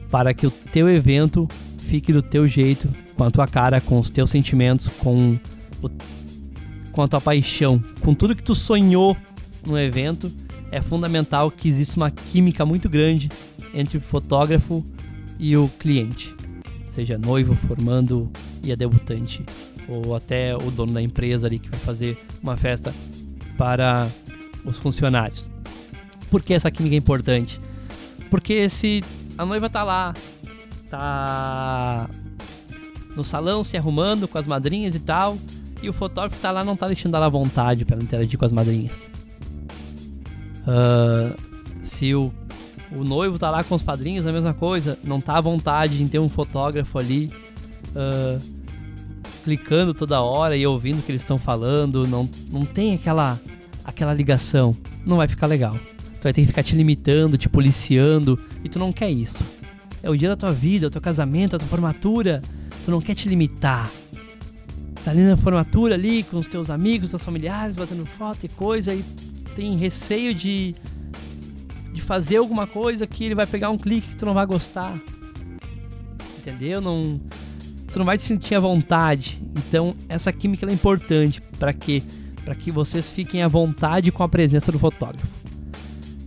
para 0.09 0.33
que 0.33 0.47
o 0.47 0.51
teu 0.51 0.89
evento 0.89 1.49
fique 1.79 2.13
do 2.13 2.23
teu 2.23 2.47
jeito, 2.47 2.89
com 3.17 3.25
a 3.25 3.31
tua 3.31 3.49
cara, 3.49 3.81
com 3.81 3.99
os 3.99 4.09
teus 4.09 4.31
sentimentos, 4.31 4.87
com 4.87 5.37
o 5.83 5.89
com 6.93 7.03
a 7.03 7.09
tua 7.09 7.21
paixão, 7.21 7.83
com 8.01 8.15
tudo 8.15 8.37
que 8.37 8.43
tu 8.43 8.55
sonhou 8.55 9.17
no 9.67 9.77
evento, 9.77 10.31
é 10.71 10.81
fundamental 10.81 11.51
que 11.51 11.69
exista 11.69 11.97
uma 11.97 12.11
química 12.11 12.65
muito 12.65 12.89
grande 12.89 13.29
entre 13.75 13.99
o 13.99 14.01
fotógrafo 14.01 14.85
e 15.39 15.57
o 15.57 15.69
cliente, 15.79 16.33
seja 16.87 17.19
noivo, 17.19 17.55
formando 17.55 18.31
e 18.63 18.71
a 18.71 18.77
debutante, 18.77 19.45
ou 19.89 20.15
até 20.15 20.57
o 20.57 20.71
dono 20.71 20.93
da 20.93 21.03
empresa 21.03 21.49
ali 21.49 21.59
que 21.59 21.69
vai 21.69 21.81
fazer 21.81 22.17
uma 22.41 22.57
festa 22.57 22.95
para 23.57 24.09
os 24.65 24.79
funcionários. 24.79 25.49
Por 26.31 26.43
que 26.43 26.55
essa 26.55 26.71
química 26.71 26.95
é 26.95 26.99
importante? 26.99 27.61
Porque 28.31 28.69
se 28.69 29.03
a 29.37 29.45
noiva 29.45 29.69
tá 29.69 29.83
lá, 29.83 30.15
tá 30.89 32.09
no 33.17 33.25
salão 33.25 33.65
se 33.65 33.77
arrumando 33.77 34.29
com 34.29 34.39
as 34.39 34.47
madrinhas 34.47 34.95
e 34.95 35.01
tal, 35.01 35.37
e 35.83 35.89
o 35.89 35.93
fotógrafo 35.93 36.37
que 36.37 36.43
tá 36.43 36.51
lá 36.51 36.65
não 36.65 36.77
tá 36.77 36.87
deixando 36.87 37.17
ela 37.17 37.27
à 37.27 37.29
vontade 37.29 37.85
para 37.85 37.97
interagir 37.97 38.39
com 38.39 38.45
as 38.45 38.53
madrinhas. 38.53 39.09
Uh, 40.63 41.35
se 41.83 42.15
o, 42.15 42.33
o 42.93 43.03
noivo 43.03 43.39
tá 43.39 43.51
lá 43.51 43.65
com 43.65 43.75
os 43.75 43.83
padrinhos, 43.83 44.27
a 44.27 44.33
mesma 44.33 44.55
coisa, 44.55 44.99
não 45.03 45.21
tá 45.21 45.37
à 45.37 45.41
vontade 45.41 46.03
em 46.03 46.07
ter 46.07 46.19
um 46.19 46.29
fotógrafo 46.29 46.99
ali. 46.99 47.31
Uh, 47.89 48.61
clicando 49.43 49.95
toda 49.95 50.21
hora 50.21 50.57
e 50.57 50.67
ouvindo 50.67 51.01
o 51.01 51.03
que 51.03 51.11
eles 51.11 51.23
estão 51.23 51.39
falando, 51.39 52.07
não, 52.07 52.29
não 52.51 52.65
tem 52.65 52.95
aquela, 52.95 53.41
aquela 53.85 54.13
ligação, 54.13 54.77
não 55.05 55.17
vai 55.17 55.29
ficar 55.29 55.47
legal. 55.47 55.75
Tu 56.21 56.25
vai 56.25 56.33
ter 56.35 56.43
que 56.43 56.49
ficar 56.49 56.63
te 56.63 56.77
limitando, 56.77 57.39
te 57.39 57.49
policiando, 57.49 58.39
e 58.63 58.69
tu 58.69 58.79
não 58.79 58.93
quer 58.93 59.11
isso. 59.11 59.43
É 60.03 60.11
o 60.11 60.17
dia 60.17 60.29
da 60.29 60.37
tua 60.37 60.53
vida, 60.53 60.87
o 60.87 60.91
teu 60.91 61.01
casamento, 61.01 61.57
a 61.57 61.59
tua 61.59 61.69
formatura. 61.69 62.43
Tu 62.85 62.91
não 62.91 63.01
quer 63.01 63.15
te 63.15 63.27
limitar. 63.27 63.91
Tá 65.03 65.13
ali 65.13 65.23
na 65.23 65.37
formatura 65.37 65.95
ali 65.95 66.23
com 66.23 66.37
os 66.37 66.47
teus 66.47 66.69
amigos, 66.69 67.11
teus 67.11 67.25
familiares, 67.25 67.75
batendo 67.75 68.05
foto 68.05 68.45
e 68.45 68.49
coisa, 68.49 68.95
e 68.95 69.03
tem 69.57 69.77
receio 69.77 70.35
de, 70.35 70.75
de 71.91 72.03
fazer 72.03 72.37
alguma 72.37 72.67
coisa 72.67 73.07
que 73.07 73.25
ele 73.25 73.35
vai 73.35 73.47
pegar 73.47 73.71
um 73.71 73.79
clique 73.79 74.09
que 74.09 74.17
tu 74.17 74.27
não 74.27 74.35
vai 74.35 74.45
gostar. 74.45 75.01
Entendeu? 76.39 76.83
Não, 76.83 77.19
tu 77.91 77.99
não 77.99 78.05
vai 78.05 78.19
te 78.19 78.25
sentir 78.25 78.55
à 78.55 78.61
vontade. 78.61 79.41
Então, 79.57 79.97
essa 80.07 80.31
química 80.31 80.67
é 80.67 80.73
importante 80.73 81.41
para 81.59 81.73
que 81.73 82.03
para 82.45 82.55
que 82.55 82.73
vocês 82.73 83.11
fiquem 83.11 83.43
à 83.43 83.49
vontade 83.49 84.11
com 84.11 84.23
a 84.23 84.29
presença 84.29 84.73
do 84.73 84.79
fotógrafo. 84.79 85.40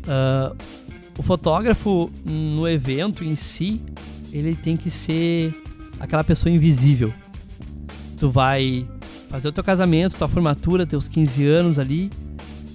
Uh, 0.04 0.56
o 1.18 1.24
fotógrafo 1.24 2.12
no 2.26 2.68
evento 2.68 3.24
em 3.24 3.36
si, 3.36 3.82
ele 4.32 4.56
tem 4.56 4.76
que 4.76 4.90
ser 4.90 5.54
aquela 6.00 6.24
pessoa 6.24 6.52
invisível. 6.52 7.14
Tu 8.18 8.30
vai 8.30 8.88
fazer 9.30 9.48
o 9.48 9.52
teu 9.52 9.64
casamento, 9.64 10.16
tua 10.16 10.28
formatura, 10.28 10.86
teus 10.86 11.08
15 11.08 11.46
anos 11.46 11.80
ali, 11.80 12.12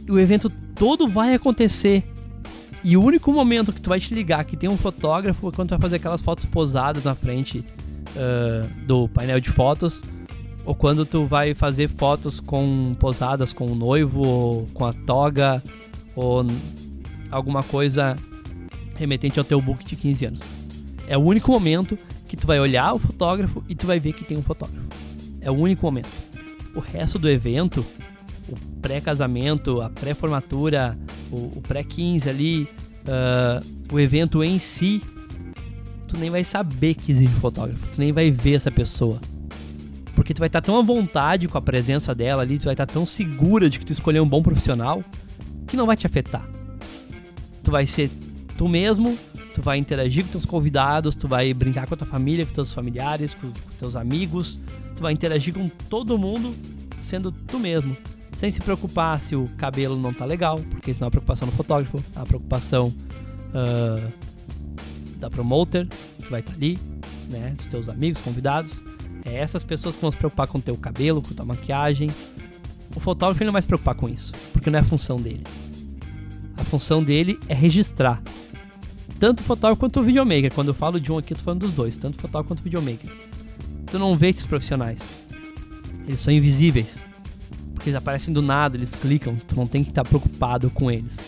e 0.06 0.12
o 0.12 0.18
evento 0.18 0.50
todo 0.74 1.08
vai 1.08 1.34
acontecer. 1.34 2.04
E 2.84 2.96
o 2.96 3.02
único 3.02 3.32
momento 3.32 3.72
que 3.72 3.80
tu 3.80 3.88
vai 3.88 3.98
te 3.98 4.14
ligar 4.14 4.44
que 4.44 4.56
tem 4.56 4.70
um 4.70 4.76
fotógrafo 4.76 5.48
é 5.48 5.52
quando 5.52 5.68
tu 5.68 5.72
vai 5.72 5.80
fazer 5.80 5.96
aquelas 5.96 6.22
fotos 6.22 6.44
posadas 6.44 7.04
na 7.04 7.14
frente 7.14 7.64
uh, 8.14 8.86
do 8.86 9.08
painel 9.08 9.40
de 9.40 9.50
fotos, 9.50 10.02
ou 10.64 10.74
quando 10.74 11.04
tu 11.04 11.26
vai 11.26 11.54
fazer 11.54 11.88
fotos 11.88 12.38
com 12.38 12.94
posadas 12.98 13.52
com 13.52 13.66
o 13.66 13.74
noivo, 13.74 14.26
ou 14.26 14.68
com 14.74 14.84
a 14.84 14.92
toga, 14.92 15.62
ou 16.14 16.46
alguma 17.30 17.62
coisa 17.62 18.16
remetente 18.96 19.38
ao 19.38 19.44
teu 19.44 19.60
book 19.60 19.84
de 19.84 19.96
15 19.96 20.24
anos. 20.26 20.42
É 21.06 21.16
o 21.16 21.20
único 21.20 21.50
momento 21.50 21.98
que 22.26 22.36
tu 22.36 22.46
vai 22.46 22.60
olhar 22.60 22.92
o 22.92 22.98
fotógrafo 22.98 23.64
e 23.68 23.74
tu 23.74 23.86
vai 23.86 23.98
ver 23.98 24.12
que 24.12 24.24
tem 24.24 24.36
um 24.36 24.42
fotógrafo. 24.42 24.86
É 25.40 25.50
o 25.50 25.54
único 25.54 25.86
momento. 25.86 26.10
O 26.74 26.80
resto 26.80 27.18
do 27.18 27.28
evento, 27.28 27.84
o 28.48 28.56
pré-casamento, 28.80 29.80
a 29.80 29.88
pré-formatura, 29.88 30.98
o, 31.30 31.58
o 31.58 31.62
pré-15 31.66 32.28
ali, 32.28 32.68
uh, 33.04 33.94
o 33.94 33.98
evento 33.98 34.44
em 34.44 34.58
si, 34.58 35.02
tu 36.06 36.18
nem 36.18 36.30
vai 36.30 36.44
saber 36.44 36.94
que 36.94 37.10
existe 37.10 37.34
fotógrafo, 37.36 37.86
tu 37.94 38.00
nem 38.00 38.12
vai 38.12 38.30
ver 38.30 38.54
essa 38.54 38.70
pessoa. 38.70 39.20
Porque 40.14 40.34
tu 40.34 40.40
vai 40.40 40.48
estar 40.48 40.60
tão 40.60 40.76
à 40.78 40.82
vontade 40.82 41.46
com 41.46 41.56
a 41.56 41.62
presença 41.62 42.14
dela 42.14 42.42
ali, 42.42 42.58
tu 42.58 42.64
vai 42.64 42.74
estar 42.74 42.86
tão 42.86 43.06
segura 43.06 43.70
de 43.70 43.78
que 43.78 43.86
tu 43.86 43.92
escolheu 43.92 44.22
um 44.22 44.28
bom 44.28 44.42
profissional, 44.42 45.02
que 45.66 45.76
não 45.76 45.86
vai 45.86 45.96
te 45.96 46.06
afetar. 46.06 46.57
Tu 47.68 47.72
vai 47.72 47.86
ser 47.86 48.10
tu 48.56 48.66
mesmo, 48.66 49.14
tu 49.54 49.60
vai 49.60 49.76
interagir 49.76 50.24
com 50.24 50.30
teus 50.30 50.46
convidados, 50.46 51.14
tu 51.14 51.28
vai 51.28 51.52
brincar 51.52 51.86
com 51.86 51.92
a 51.92 51.98
tua 51.98 52.06
família, 52.06 52.46
com 52.46 52.52
teus 52.54 52.72
familiares, 52.72 53.34
com, 53.34 53.48
com 53.48 53.70
teus 53.78 53.94
amigos, 53.94 54.58
tu 54.96 55.02
vai 55.02 55.12
interagir 55.12 55.52
com 55.52 55.68
todo 55.68 56.16
mundo 56.16 56.56
sendo 56.98 57.30
tu 57.30 57.58
mesmo, 57.58 57.94
sem 58.38 58.50
se 58.50 58.58
preocupar 58.62 59.20
se 59.20 59.36
o 59.36 59.46
cabelo 59.58 59.98
não 59.98 60.14
tá 60.14 60.24
legal, 60.24 60.58
porque 60.70 60.90
isso 60.90 60.98
não 60.98 61.04
é 61.04 61.08
uma 61.08 61.10
preocupação 61.10 61.46
do 61.46 61.52
fotógrafo, 61.52 62.02
é 62.16 62.18
uma 62.18 62.24
preocupação 62.24 62.88
uh, 62.88 64.12
da 65.18 65.28
promoter, 65.28 65.86
que 66.22 66.30
vai 66.30 66.40
estar 66.40 66.52
tá 66.52 66.56
ali, 66.56 66.78
né? 67.30 67.50
Dos 67.54 67.66
teus 67.66 67.90
amigos, 67.90 68.18
convidados. 68.22 68.82
É 69.26 69.34
essas 69.34 69.62
pessoas 69.62 69.94
que 69.94 70.00
vão 70.00 70.10
se 70.10 70.16
preocupar 70.16 70.46
com 70.46 70.56
o 70.56 70.62
teu 70.62 70.74
cabelo, 70.78 71.20
com 71.20 71.34
tua 71.34 71.44
maquiagem. 71.44 72.08
O 72.96 72.98
fotógrafo 72.98 73.42
ele 73.42 73.48
não 73.48 73.52
vai 73.52 73.60
se 73.60 73.68
preocupar 73.68 73.94
com 73.94 74.08
isso, 74.08 74.32
porque 74.54 74.70
não 74.70 74.78
é 74.78 74.80
a 74.80 74.84
função 74.86 75.20
dele. 75.20 75.44
A 76.58 76.64
função 76.64 77.02
dele 77.02 77.38
é 77.48 77.54
registrar. 77.54 78.20
Tanto 79.18 79.40
o 79.40 79.42
fotógrafo 79.42 79.80
quanto 79.80 80.00
o 80.00 80.02
videomaker. 80.02 80.52
Quando 80.52 80.68
eu 80.68 80.74
falo 80.74 81.00
de 81.00 81.10
um 81.10 81.18
aqui, 81.18 81.32
eu 81.32 81.38
tô 81.38 81.44
falando 81.44 81.60
dos 81.60 81.72
dois, 81.72 81.96
tanto 81.96 82.18
o 82.18 82.20
fotógrafo 82.20 82.48
quanto 82.48 82.60
o 82.60 82.64
videomaker. 82.64 83.10
Tu 83.86 83.98
não 83.98 84.16
vê 84.16 84.28
esses 84.28 84.44
profissionais. 84.44 85.02
Eles 86.06 86.20
são 86.20 86.32
invisíveis. 86.32 87.04
Porque 87.74 87.90
eles 87.90 87.96
aparecem 87.96 88.34
do 88.34 88.42
nada, 88.42 88.76
eles 88.76 88.94
clicam, 88.94 89.36
tu 89.46 89.54
não 89.54 89.66
tem 89.66 89.84
que 89.84 89.90
estar 89.90 90.04
preocupado 90.04 90.68
com 90.70 90.90
eles. 90.90 91.18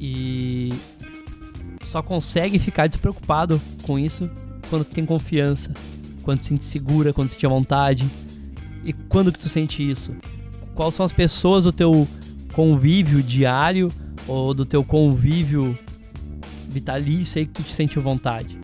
E 0.00 0.72
só 1.82 2.02
consegue 2.02 2.58
ficar 2.58 2.86
despreocupado 2.86 3.60
com 3.82 3.98
isso 3.98 4.28
quando 4.68 4.84
tu 4.84 4.90
tem 4.90 5.06
confiança, 5.06 5.72
quando 6.22 6.40
tu 6.40 6.42
se 6.42 6.48
sente 6.48 6.64
segura, 6.64 7.12
quando 7.12 7.28
tu 7.28 7.32
sente 7.32 7.46
vontade. 7.46 8.06
E 8.84 8.92
quando 8.92 9.32
que 9.32 9.38
tu 9.38 9.48
sente 9.48 9.88
isso? 9.88 10.14
Quais 10.74 10.94
são 10.94 11.06
as 11.06 11.12
pessoas 11.12 11.64
do 11.64 11.72
teu 11.72 12.06
convívio 12.56 13.22
diário 13.22 13.92
ou 14.26 14.54
do 14.54 14.64
teu 14.64 14.82
convívio 14.82 15.78
vitalício 16.70 17.38
aí 17.38 17.44
que 17.44 17.52
tu 17.52 17.62
te 17.62 17.70
sente 17.70 17.98
vontade? 17.98 18.58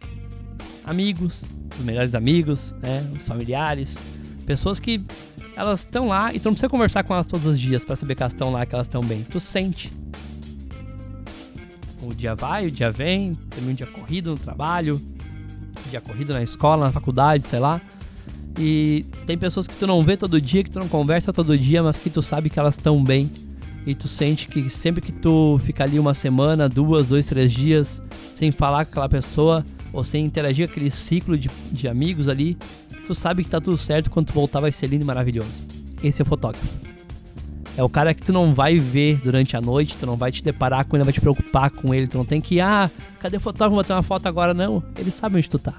Amigos, 0.82 1.44
os 1.78 1.84
melhores 1.84 2.14
amigos, 2.14 2.74
né? 2.80 3.06
Os 3.14 3.28
familiares, 3.28 3.98
pessoas 4.46 4.80
que 4.80 5.04
elas 5.54 5.80
estão 5.80 6.08
lá 6.08 6.32
e 6.32 6.40
tu 6.40 6.46
não 6.46 6.52
precisa 6.52 6.70
conversar 6.70 7.02
com 7.02 7.12
elas 7.12 7.26
todos 7.26 7.44
os 7.44 7.60
dias 7.60 7.84
para 7.84 7.94
saber 7.94 8.14
que 8.14 8.22
elas 8.22 8.32
estão 8.32 8.50
lá, 8.50 8.64
que 8.64 8.74
elas 8.74 8.86
estão 8.86 9.02
bem. 9.02 9.26
Tu 9.30 9.38
sente. 9.38 9.92
O 12.00 12.14
dia 12.14 12.34
vai, 12.34 12.68
o 12.68 12.70
dia 12.70 12.90
vem, 12.90 13.34
tem 13.50 13.68
um 13.68 13.74
dia 13.74 13.86
corrido 13.86 14.30
no 14.30 14.38
trabalho, 14.38 15.00
dia 15.90 16.00
corrido 16.00 16.32
na 16.32 16.42
escola, 16.42 16.86
na 16.86 16.92
faculdade, 16.92 17.44
sei 17.44 17.58
lá. 17.58 17.78
E 18.58 19.04
tem 19.26 19.36
pessoas 19.36 19.66
que 19.66 19.76
tu 19.76 19.86
não 19.86 20.02
vê 20.02 20.16
todo 20.16 20.40
dia, 20.40 20.64
que 20.64 20.70
tu 20.70 20.78
não 20.78 20.88
conversa 20.88 21.30
todo 21.30 21.56
dia, 21.58 21.82
mas 21.82 21.98
que 21.98 22.08
tu 22.08 22.22
sabe 22.22 22.48
que 22.48 22.58
elas 22.58 22.76
estão 22.76 23.04
bem. 23.04 23.30
E 23.86 23.94
tu 23.94 24.06
sente 24.06 24.46
que 24.46 24.68
sempre 24.68 25.00
que 25.00 25.12
tu 25.12 25.58
fica 25.64 25.82
ali 25.82 25.98
uma 25.98 26.14
semana, 26.14 26.68
duas, 26.68 27.08
dois, 27.08 27.26
três 27.26 27.50
dias 27.50 28.02
sem 28.34 28.52
falar 28.52 28.84
com 28.84 28.92
aquela 28.92 29.08
pessoa 29.08 29.64
ou 29.92 30.04
sem 30.04 30.24
interagir 30.24 30.66
com 30.66 30.72
aquele 30.72 30.90
ciclo 30.90 31.36
de, 31.36 31.50
de 31.70 31.88
amigos 31.88 32.28
ali, 32.28 32.56
tu 33.06 33.14
sabe 33.14 33.42
que 33.42 33.50
tá 33.50 33.60
tudo 33.60 33.76
certo 33.76 34.10
quando 34.10 34.28
tu 34.28 34.32
voltar 34.32 34.60
vai 34.60 34.72
ser 34.72 34.86
lindo 34.86 35.02
e 35.02 35.06
maravilhoso. 35.06 35.62
Esse 36.02 36.22
é 36.22 36.24
o 36.24 36.26
fotógrafo. 36.26 36.66
É 37.76 37.82
o 37.82 37.88
cara 37.88 38.12
que 38.12 38.22
tu 38.22 38.32
não 38.32 38.52
vai 38.52 38.78
ver 38.78 39.20
durante 39.22 39.56
a 39.56 39.60
noite, 39.60 39.96
tu 39.98 40.04
não 40.04 40.16
vai 40.16 40.30
te 40.30 40.44
deparar 40.44 40.84
com 40.84 40.94
ele, 40.94 41.00
não 41.00 41.06
vai 41.06 41.12
te 41.12 41.20
preocupar 41.20 41.70
com 41.70 41.94
ele, 41.94 42.06
tu 42.06 42.18
não 42.18 42.24
tem 42.24 42.40
que, 42.40 42.60
ah, 42.60 42.90
cadê 43.18 43.38
o 43.38 43.40
fotógrafo, 43.40 43.74
vou 43.74 43.84
ter 43.84 43.94
uma 43.94 44.02
foto 44.02 44.26
agora, 44.26 44.52
não. 44.52 44.82
Ele 44.98 45.10
sabe 45.10 45.38
onde 45.38 45.48
tu 45.48 45.58
tá. 45.58 45.74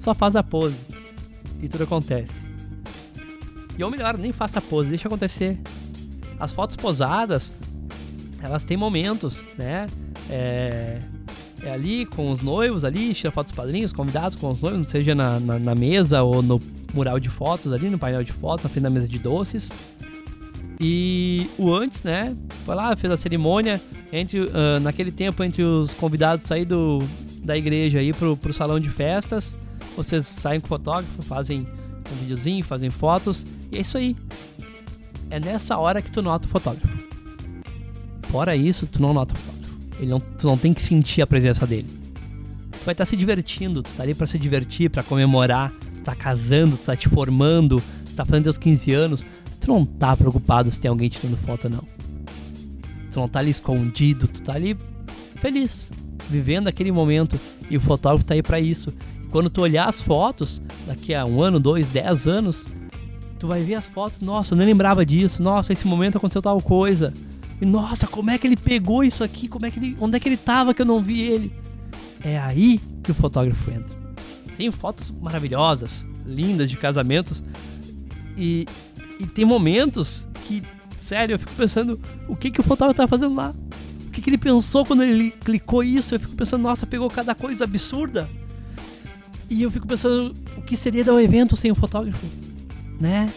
Só 0.00 0.14
faz 0.14 0.34
a 0.34 0.42
pose 0.42 0.76
e 1.60 1.68
tudo 1.68 1.84
acontece. 1.84 2.46
E 3.78 3.84
ou 3.84 3.90
melhor, 3.90 4.16
nem 4.16 4.32
faça 4.32 4.58
a 4.58 4.62
pose, 4.62 4.88
deixa 4.88 5.06
acontecer. 5.06 5.58
As 6.42 6.50
fotos 6.50 6.74
posadas, 6.74 7.54
elas 8.42 8.64
têm 8.64 8.76
momentos, 8.76 9.46
né? 9.56 9.86
É, 10.28 10.98
é 11.62 11.70
ali 11.70 12.04
com 12.04 12.32
os 12.32 12.42
noivos 12.42 12.84
ali, 12.84 13.14
tira 13.14 13.30
fotos 13.30 13.52
padrinhos, 13.52 13.92
convidados 13.92 14.34
com 14.34 14.50
os 14.50 14.60
noivos, 14.60 14.88
seja 14.88 15.14
na, 15.14 15.38
na, 15.38 15.56
na, 15.60 15.74
mesa 15.76 16.20
ou 16.24 16.42
no 16.42 16.58
mural 16.92 17.20
de 17.20 17.28
fotos 17.28 17.72
ali, 17.72 17.88
no 17.88 17.96
painel 17.96 18.24
de 18.24 18.32
fotos, 18.32 18.64
na 18.64 18.70
frente 18.70 18.82
da 18.82 18.90
mesa 18.90 19.06
de 19.06 19.20
doces. 19.20 19.70
E 20.80 21.46
o 21.56 21.72
antes, 21.72 22.02
né? 22.02 22.36
Foi 22.64 22.74
lá, 22.74 22.96
fez 22.96 23.12
a 23.12 23.16
cerimônia 23.16 23.80
entre 24.12 24.40
uh, 24.40 24.80
naquele 24.82 25.12
tempo 25.12 25.44
entre 25.44 25.62
os 25.62 25.92
convidados 25.92 26.44
sair 26.44 26.64
do, 26.64 26.98
da 27.44 27.56
igreja 27.56 28.00
aí 28.00 28.12
pro, 28.12 28.36
pro 28.36 28.52
salão 28.52 28.80
de 28.80 28.90
festas. 28.90 29.56
Vocês 29.96 30.26
saem 30.26 30.58
com 30.58 30.66
o 30.66 30.68
fotógrafo, 30.68 31.22
fazem 31.22 31.68
um 32.12 32.16
videozinho, 32.16 32.64
fazem 32.64 32.90
fotos. 32.90 33.46
E 33.70 33.78
é 33.78 33.80
isso 33.80 33.96
aí. 33.96 34.16
É 35.32 35.40
nessa 35.40 35.78
hora 35.78 36.02
que 36.02 36.10
tu 36.10 36.22
nota 36.22 36.46
o 36.46 36.50
fotógrafo. 36.50 36.88
Fora 38.24 38.54
isso, 38.54 38.86
tu 38.86 39.00
não 39.00 39.12
nota 39.14 39.34
o 39.34 39.38
fotógrafo. 39.38 39.78
Ele 39.98 40.10
não, 40.10 40.20
tu 40.20 40.46
não 40.46 40.56
tem 40.56 40.72
que 40.74 40.82
sentir 40.82 41.22
a 41.22 41.26
presença 41.26 41.66
dele. 41.66 41.88
Tu 42.70 42.84
vai 42.84 42.92
estar 42.92 43.04
tá 43.04 43.06
se 43.06 43.16
divertindo, 43.16 43.82
tu 43.82 43.90
tá 43.92 44.02
ali 44.02 44.14
para 44.14 44.26
se 44.26 44.38
divertir, 44.38 44.90
para 44.90 45.02
comemorar. 45.02 45.72
Tu 45.96 46.02
tá 46.02 46.14
casando, 46.14 46.76
tu 46.76 46.84
tá 46.84 46.94
te 46.94 47.08
formando, 47.08 47.82
tu 48.04 48.14
tá 48.14 48.24
fazendo 48.24 48.44
teus 48.44 48.58
15 48.58 48.92
anos 48.92 49.26
tu 49.62 49.68
não 49.68 49.84
tá 49.84 50.16
preocupado 50.16 50.70
se 50.70 50.80
tem 50.80 50.88
alguém 50.88 51.08
tirando 51.08 51.36
foto 51.36 51.68
não. 51.68 51.84
Tu 53.10 53.18
não 53.18 53.28
tá 53.28 53.38
ali 53.38 53.50
escondido, 53.50 54.26
tu 54.26 54.42
tá 54.42 54.54
ali 54.54 54.76
feliz, 55.36 55.90
vivendo 56.28 56.68
aquele 56.68 56.90
momento. 56.90 57.38
E 57.70 57.76
o 57.76 57.80
fotógrafo 57.80 58.24
tá 58.24 58.34
aí 58.34 58.42
para 58.42 58.58
isso. 58.58 58.92
E 59.24 59.28
quando 59.28 59.48
tu 59.48 59.62
olhar 59.62 59.88
as 59.88 60.00
fotos, 60.00 60.60
daqui 60.86 61.14
a 61.14 61.24
um 61.24 61.40
ano, 61.40 61.60
dois, 61.60 61.86
dez 61.86 62.26
anos, 62.26 62.66
tu 63.42 63.48
vai 63.48 63.64
ver 63.64 63.74
as 63.74 63.88
fotos, 63.88 64.20
nossa, 64.20 64.54
eu 64.54 64.56
nem 64.56 64.68
lembrava 64.68 65.04
disso, 65.04 65.42
nossa, 65.42 65.72
esse 65.72 65.84
momento 65.84 66.16
aconteceu 66.16 66.40
tal 66.40 66.62
coisa. 66.62 67.12
E 67.60 67.66
nossa, 67.66 68.06
como 68.06 68.30
é 68.30 68.38
que 68.38 68.46
ele 68.46 68.56
pegou 68.56 69.02
isso 69.02 69.24
aqui? 69.24 69.48
Como 69.48 69.66
é 69.66 69.70
que 69.70 69.80
ele, 69.80 69.96
onde 70.00 70.16
é 70.16 70.20
que 70.20 70.28
ele 70.28 70.36
tava 70.36 70.72
que 70.72 70.80
eu 70.80 70.86
não 70.86 71.02
vi 71.02 71.22
ele? 71.22 71.52
É 72.24 72.38
aí 72.38 72.80
que 73.02 73.10
o 73.10 73.14
fotógrafo 73.14 73.68
entra. 73.68 73.92
Tem 74.56 74.70
fotos 74.70 75.12
maravilhosas, 75.20 76.06
lindas 76.24 76.70
de 76.70 76.76
casamentos 76.76 77.42
e 78.36 78.64
e 79.18 79.26
tem 79.26 79.44
momentos 79.44 80.28
que, 80.46 80.62
sério, 80.96 81.34
eu 81.34 81.38
fico 81.38 81.52
pensando 81.54 82.00
o 82.28 82.36
que, 82.36 82.48
que 82.48 82.60
o 82.60 82.62
fotógrafo 82.62 82.96
tá 82.96 83.08
fazendo 83.08 83.34
lá. 83.34 83.52
O 84.06 84.10
que, 84.10 84.20
que 84.20 84.30
ele 84.30 84.38
pensou 84.38 84.86
quando 84.86 85.02
ele 85.02 85.32
clicou 85.32 85.82
isso? 85.82 86.14
Eu 86.14 86.20
fico 86.20 86.36
pensando, 86.36 86.62
nossa, 86.62 86.86
pegou 86.86 87.10
cada 87.10 87.34
coisa 87.34 87.64
absurda. 87.64 88.30
E 89.50 89.62
eu 89.62 89.70
fico 89.70 89.86
pensando, 89.86 90.34
o 90.56 90.62
que 90.62 90.76
seria 90.76 91.04
dar 91.04 91.14
um 91.14 91.20
evento 91.20 91.56
sem 91.56 91.72
um 91.72 91.74
fotógrafo? 91.74 92.24
Né? 93.02 93.28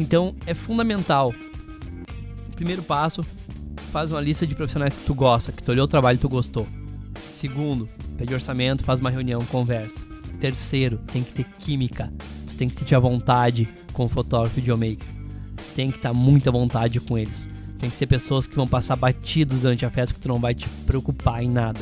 Então 0.00 0.34
é 0.46 0.54
fundamental. 0.54 1.34
Primeiro 2.54 2.82
passo, 2.82 3.22
faz 3.92 4.10
uma 4.10 4.22
lista 4.22 4.46
de 4.46 4.54
profissionais 4.54 4.94
que 4.94 5.02
tu 5.02 5.14
gosta, 5.14 5.52
que 5.52 5.62
tu 5.62 5.70
olhou 5.70 5.84
o 5.84 5.88
trabalho 5.88 6.16
e 6.16 6.18
tu 6.18 6.30
gostou. 6.30 6.66
Segundo, 7.30 7.86
pede 8.16 8.32
orçamento, 8.32 8.84
faz 8.84 9.00
uma 9.00 9.10
reunião, 9.10 9.44
conversa. 9.44 10.02
Terceiro, 10.40 10.98
tem 11.12 11.22
que 11.22 11.32
ter 11.32 11.44
química. 11.58 12.10
Tu 12.46 12.56
tem 12.56 12.70
que 12.70 12.74
sentir 12.74 12.94
a 12.94 12.98
vontade 12.98 13.68
com 13.92 14.06
o 14.06 14.08
fotógrafo 14.08 14.58
e 14.58 14.62
videomaker. 14.62 15.06
Tu 15.56 15.74
tem 15.76 15.90
que 15.90 15.98
estar 15.98 16.14
muito 16.14 16.48
à 16.48 16.52
vontade 16.52 16.98
com 17.00 17.18
eles. 17.18 17.46
Tem 17.78 17.90
que 17.90 17.96
ser 17.96 18.06
pessoas 18.06 18.46
que 18.46 18.56
vão 18.56 18.66
passar 18.66 18.96
batidos 18.96 19.60
durante 19.60 19.84
a 19.84 19.90
festa 19.90 20.14
que 20.14 20.20
tu 20.20 20.28
não 20.28 20.40
vai 20.40 20.54
te 20.54 20.66
preocupar 20.86 21.42
em 21.42 21.50
nada. 21.50 21.80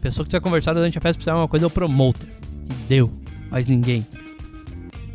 Pessoa 0.00 0.24
que 0.24 0.30
tu 0.30 0.34
vai 0.34 0.40
conversar 0.40 0.72
durante 0.72 0.96
a 0.96 1.00
festa 1.00 1.18
precisar 1.18 1.36
uma 1.36 1.48
coisa 1.48 1.66
é 1.66 1.68
o 1.68 1.70
promoter. 1.70 2.28
E 2.70 2.72
deu. 2.88 3.12
Mais 3.50 3.66
ninguém. 3.66 4.06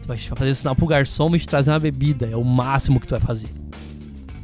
Tu 0.01 0.07
vai 0.07 0.17
fazer 0.17 0.55
sinal 0.55 0.75
pro 0.75 0.87
garçom 0.87 1.35
e 1.35 1.39
te 1.39 1.47
trazer 1.47 1.71
uma 1.71 1.79
bebida. 1.79 2.27
É 2.27 2.35
o 2.35 2.43
máximo 2.43 2.99
que 2.99 3.07
tu 3.07 3.11
vai 3.11 3.19
fazer. 3.19 3.49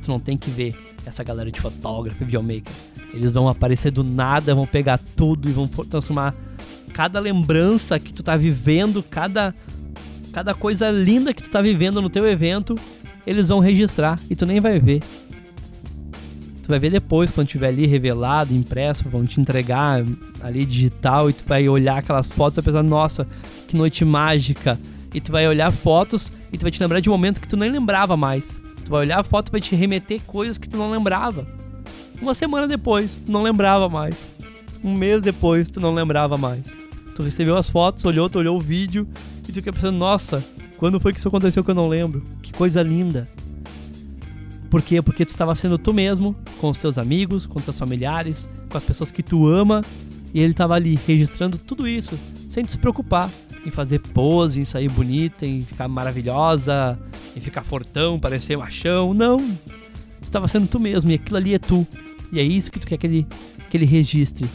Tu 0.03 0.09
não 0.09 0.19
tem 0.19 0.37
que 0.37 0.49
ver 0.49 0.75
essa 1.05 1.23
galera 1.23 1.51
de 1.51 1.59
fotógrafo 1.59 2.21
e 2.23 2.25
videomaker. 2.25 2.73
Eles 3.13 3.31
vão 3.31 3.47
aparecer 3.47 3.91
do 3.91 4.03
nada, 4.03 4.53
vão 4.53 4.65
pegar 4.65 4.99
tudo 5.15 5.49
e 5.49 5.51
vão 5.51 5.67
transformar 5.67 6.35
cada 6.93 7.19
lembrança 7.19 7.99
que 7.99 8.13
tu 8.13 8.23
tá 8.23 8.35
vivendo, 8.35 9.03
cada 9.03 9.53
cada 10.33 10.53
coisa 10.53 10.91
linda 10.91 11.33
que 11.33 11.41
tu 11.41 11.49
tá 11.49 11.61
vivendo 11.61 11.99
no 12.01 12.09
teu 12.09 12.27
evento, 12.27 12.75
eles 13.25 13.49
vão 13.49 13.59
registrar 13.59 14.19
e 14.29 14.35
tu 14.35 14.45
nem 14.45 14.59
vai 14.59 14.79
ver. 14.79 15.01
Tu 16.61 16.69
vai 16.69 16.77
ver 16.77 16.91
depois, 16.91 17.31
quando 17.31 17.47
tiver 17.47 17.69
ali 17.69 17.87
revelado, 17.87 18.53
impresso, 18.53 19.09
vão 19.09 19.25
te 19.25 19.39
entregar 19.39 20.03
ali 20.41 20.65
digital 20.65 21.29
e 21.29 21.33
tu 21.33 21.43
vai 21.47 21.67
olhar 21.67 21.97
aquelas 21.97 22.27
fotos 22.27 22.57
e 22.57 22.61
vai 22.61 22.73
pensar, 22.73 22.83
nossa, 22.83 23.27
que 23.67 23.75
noite 23.75 24.05
mágica. 24.05 24.77
E 25.13 25.21
tu 25.21 25.31
vai 25.31 25.47
olhar 25.47 25.71
fotos 25.71 26.31
e 26.51 26.57
tu 26.57 26.61
vai 26.61 26.71
te 26.71 26.81
lembrar 26.81 26.99
de 26.99 27.09
momentos 27.09 27.39
que 27.39 27.47
tu 27.47 27.57
nem 27.57 27.71
lembrava 27.71 28.17
mais. 28.17 28.55
Tu 28.83 28.91
vai 28.91 29.01
olhar 29.01 29.19
a 29.19 29.23
foto 29.23 29.49
e 29.49 29.51
vai 29.51 29.61
te 29.61 29.75
remeter 29.75 30.21
coisas 30.21 30.57
que 30.57 30.67
tu 30.67 30.77
não 30.77 30.91
lembrava. 30.91 31.47
Uma 32.21 32.33
semana 32.33 32.67
depois, 32.67 33.21
tu 33.25 33.31
não 33.31 33.43
lembrava 33.43 33.89
mais. 33.89 34.25
Um 34.83 34.93
mês 34.93 35.21
depois, 35.21 35.69
tu 35.69 35.79
não 35.79 35.93
lembrava 35.93 36.37
mais. 36.37 36.75
Tu 37.15 37.23
recebeu 37.23 37.57
as 37.57 37.69
fotos, 37.69 38.05
olhou, 38.05 38.29
tu 38.29 38.39
olhou 38.39 38.57
o 38.57 38.61
vídeo 38.61 39.07
e 39.39 39.51
tu 39.51 39.55
fica 39.55 39.73
pensando, 39.73 39.97
nossa, 39.97 40.43
quando 40.77 40.99
foi 40.99 41.11
que 41.11 41.19
isso 41.19 41.27
aconteceu 41.27 41.63
que 41.63 41.71
eu 41.71 41.75
não 41.75 41.87
lembro? 41.87 42.23
Que 42.41 42.53
coisa 42.53 42.81
linda. 42.81 43.27
Por 44.69 44.81
quê? 44.81 45.01
Porque 45.01 45.25
tu 45.25 45.29
estava 45.29 45.55
sendo 45.55 45.77
tu 45.77 45.93
mesmo, 45.93 46.35
com 46.59 46.69
os 46.69 46.77
teus 46.77 46.97
amigos, 46.97 47.45
com 47.45 47.57
os 47.57 47.65
teus 47.65 47.79
familiares, 47.79 48.49
com 48.69 48.77
as 48.77 48.83
pessoas 48.83 49.11
que 49.11 49.23
tu 49.23 49.47
ama, 49.47 49.81
e 50.33 50.41
ele 50.41 50.51
estava 50.51 50.75
ali 50.75 50.99
registrando 51.07 51.57
tudo 51.57 51.87
isso, 51.87 52.19
sem 52.49 52.63
te 52.63 52.73
se 52.73 52.77
preocupar 52.77 53.29
em 53.67 53.71
fazer 53.71 53.99
pose, 53.99 54.59
em 54.59 54.65
sair 54.65 54.89
bonita, 54.89 55.45
em 55.45 55.63
ficar 55.63 55.87
maravilhosa, 55.87 56.97
em 57.35 57.39
ficar 57.39 57.63
fortão, 57.63 58.19
parecer 58.19 58.57
machão. 58.57 59.13
Não! 59.13 59.39
Tu 59.39 60.23
estava 60.23 60.47
sendo 60.47 60.67
tu 60.67 60.79
mesmo, 60.79 61.11
e 61.11 61.15
aquilo 61.15 61.37
ali 61.37 61.53
é 61.53 61.59
tu. 61.59 61.85
E 62.31 62.39
é 62.39 62.43
isso 62.43 62.71
que 62.71 62.79
tu 62.79 62.87
quer 62.87 62.97
que 62.97 63.05
ele, 63.05 63.27
que 63.69 63.77
ele 63.77 63.85
registre. 63.85 64.49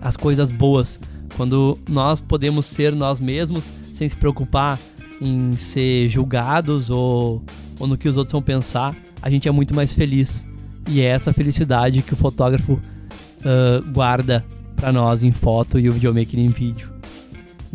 As 0.00 0.16
coisas 0.16 0.50
boas. 0.50 0.98
Quando 1.36 1.78
nós 1.88 2.20
podemos 2.20 2.66
ser 2.66 2.94
nós 2.94 3.20
mesmos, 3.20 3.72
sem 3.92 4.08
se 4.08 4.16
preocupar 4.16 4.78
em 5.20 5.56
ser 5.56 6.08
julgados 6.08 6.88
ou, 6.88 7.42
ou 7.78 7.86
no 7.86 7.98
que 7.98 8.08
os 8.08 8.16
outros 8.16 8.32
vão 8.32 8.42
pensar 8.42 8.96
a 9.22 9.28
gente 9.28 9.48
é 9.48 9.50
muito 9.50 9.74
mais 9.74 9.92
feliz. 9.92 10.46
E 10.88 11.00
é 11.00 11.04
essa 11.04 11.32
felicidade 11.32 12.02
que 12.02 12.12
o 12.12 12.16
fotógrafo 12.16 12.72
uh, 12.74 13.92
guarda 13.92 14.44
para 14.74 14.92
nós 14.92 15.22
em 15.22 15.32
foto 15.32 15.78
e 15.78 15.88
o 15.88 15.92
videomaker 15.92 16.38
em 16.38 16.48
vídeo. 16.48 16.90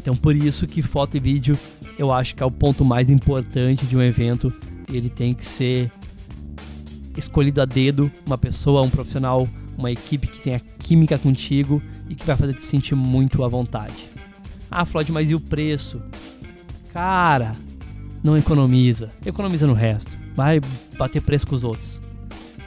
Então 0.05 0.15
por 0.15 0.35
isso 0.35 0.67
que 0.67 0.83
foto 0.83 1.17
e 1.17 1.19
vídeo 1.19 1.57
eu 1.97 2.11
acho 2.11 2.35
que 2.35 2.43
é 2.43 2.45
o 2.45 2.51
ponto 2.51 2.85
mais 2.85 3.09
importante 3.09 3.87
de 3.87 3.97
um 3.97 4.03
evento. 4.03 4.53
Ele 4.87 5.09
tem 5.09 5.33
que 5.33 5.43
ser 5.43 5.91
escolhido 7.17 7.59
a 7.59 7.65
dedo, 7.65 8.11
uma 8.23 8.37
pessoa, 8.37 8.83
um 8.83 8.89
profissional, 8.89 9.49
uma 9.75 9.91
equipe 9.91 10.27
que 10.27 10.39
tenha 10.39 10.61
química 10.77 11.17
contigo 11.17 11.81
e 12.07 12.13
que 12.13 12.23
vai 12.23 12.35
fazer 12.35 12.53
te 12.53 12.63
sentir 12.63 12.93
muito 12.93 13.43
à 13.43 13.47
vontade. 13.47 14.07
Ah, 14.69 14.85
Floyd, 14.85 15.11
mas 15.11 15.31
e 15.31 15.33
o 15.33 15.39
preço? 15.39 15.99
Cara, 16.93 17.53
não 18.23 18.37
economiza. 18.37 19.11
Economiza 19.25 19.65
no 19.65 19.73
resto 19.73 20.15
vai 20.35 20.61
bater 20.99 21.19
preço 21.19 21.47
com 21.47 21.55
os 21.55 21.63
outros. 21.63 21.99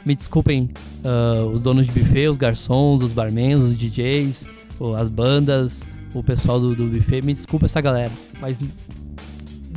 Me 0.04 0.16
desculpem 0.16 0.70
uh, 1.04 1.46
os 1.50 1.60
donos 1.60 1.86
de 1.86 1.92
buffet, 1.92 2.26
os 2.26 2.36
garçons, 2.36 3.00
os 3.00 3.12
barmans, 3.12 3.62
os 3.62 3.76
DJs, 3.76 4.48
as 4.96 5.08
bandas, 5.08 5.86
o 6.14 6.22
pessoal 6.22 6.60
do, 6.60 6.74
do 6.74 6.86
buffet. 6.86 7.22
Me 7.22 7.34
desculpa 7.34 7.66
essa 7.66 7.80
galera, 7.80 8.12
mas 8.40 8.60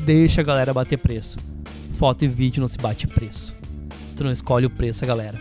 deixa 0.05 0.41
a 0.41 0.43
galera 0.43 0.73
bater 0.73 0.97
preço. 0.97 1.37
Foto 1.93 2.25
e 2.25 2.27
vídeo 2.27 2.61
não 2.61 2.67
se 2.67 2.77
bate 2.77 3.07
preço. 3.07 3.53
Tu 4.15 4.23
não 4.23 4.31
escolhe 4.31 4.65
o 4.65 4.69
preço, 4.69 5.05
galera. 5.05 5.39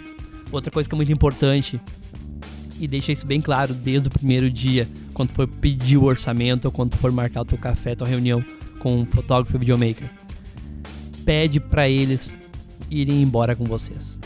Outra 0.53 0.71
coisa 0.71 0.89
que 0.89 0.95
é 0.95 0.97
muito 0.97 1.13
importante 1.13 1.81
e 2.79 2.89
deixa 2.89 3.13
isso 3.13 3.27
bem 3.27 3.41
claro 3.41 3.75
desde 3.75 4.09
o 4.09 4.11
primeiro 4.11 4.51
dia, 4.51 4.89
quando 5.13 5.31
for 5.31 5.47
pedir 5.47 5.99
o 5.99 6.05
orçamento 6.05 6.65
ou 6.65 6.73
quando 6.73 6.97
for 6.97 7.13
marcar 7.13 7.43
o 7.43 7.45
teu 7.45 7.59
café, 7.59 7.95
tua 7.95 8.09
reunião 8.09 8.43
com 8.79 8.99
um 8.99 9.05
fotógrafo 9.05 9.55
e 9.57 9.59
videomaker. 9.59 10.11
Pede 11.25 11.61
para 11.61 11.89
eles 11.89 12.35
irem 12.91 13.23
embora 13.23 13.55
com 13.55 13.65
vocês. 13.65 14.19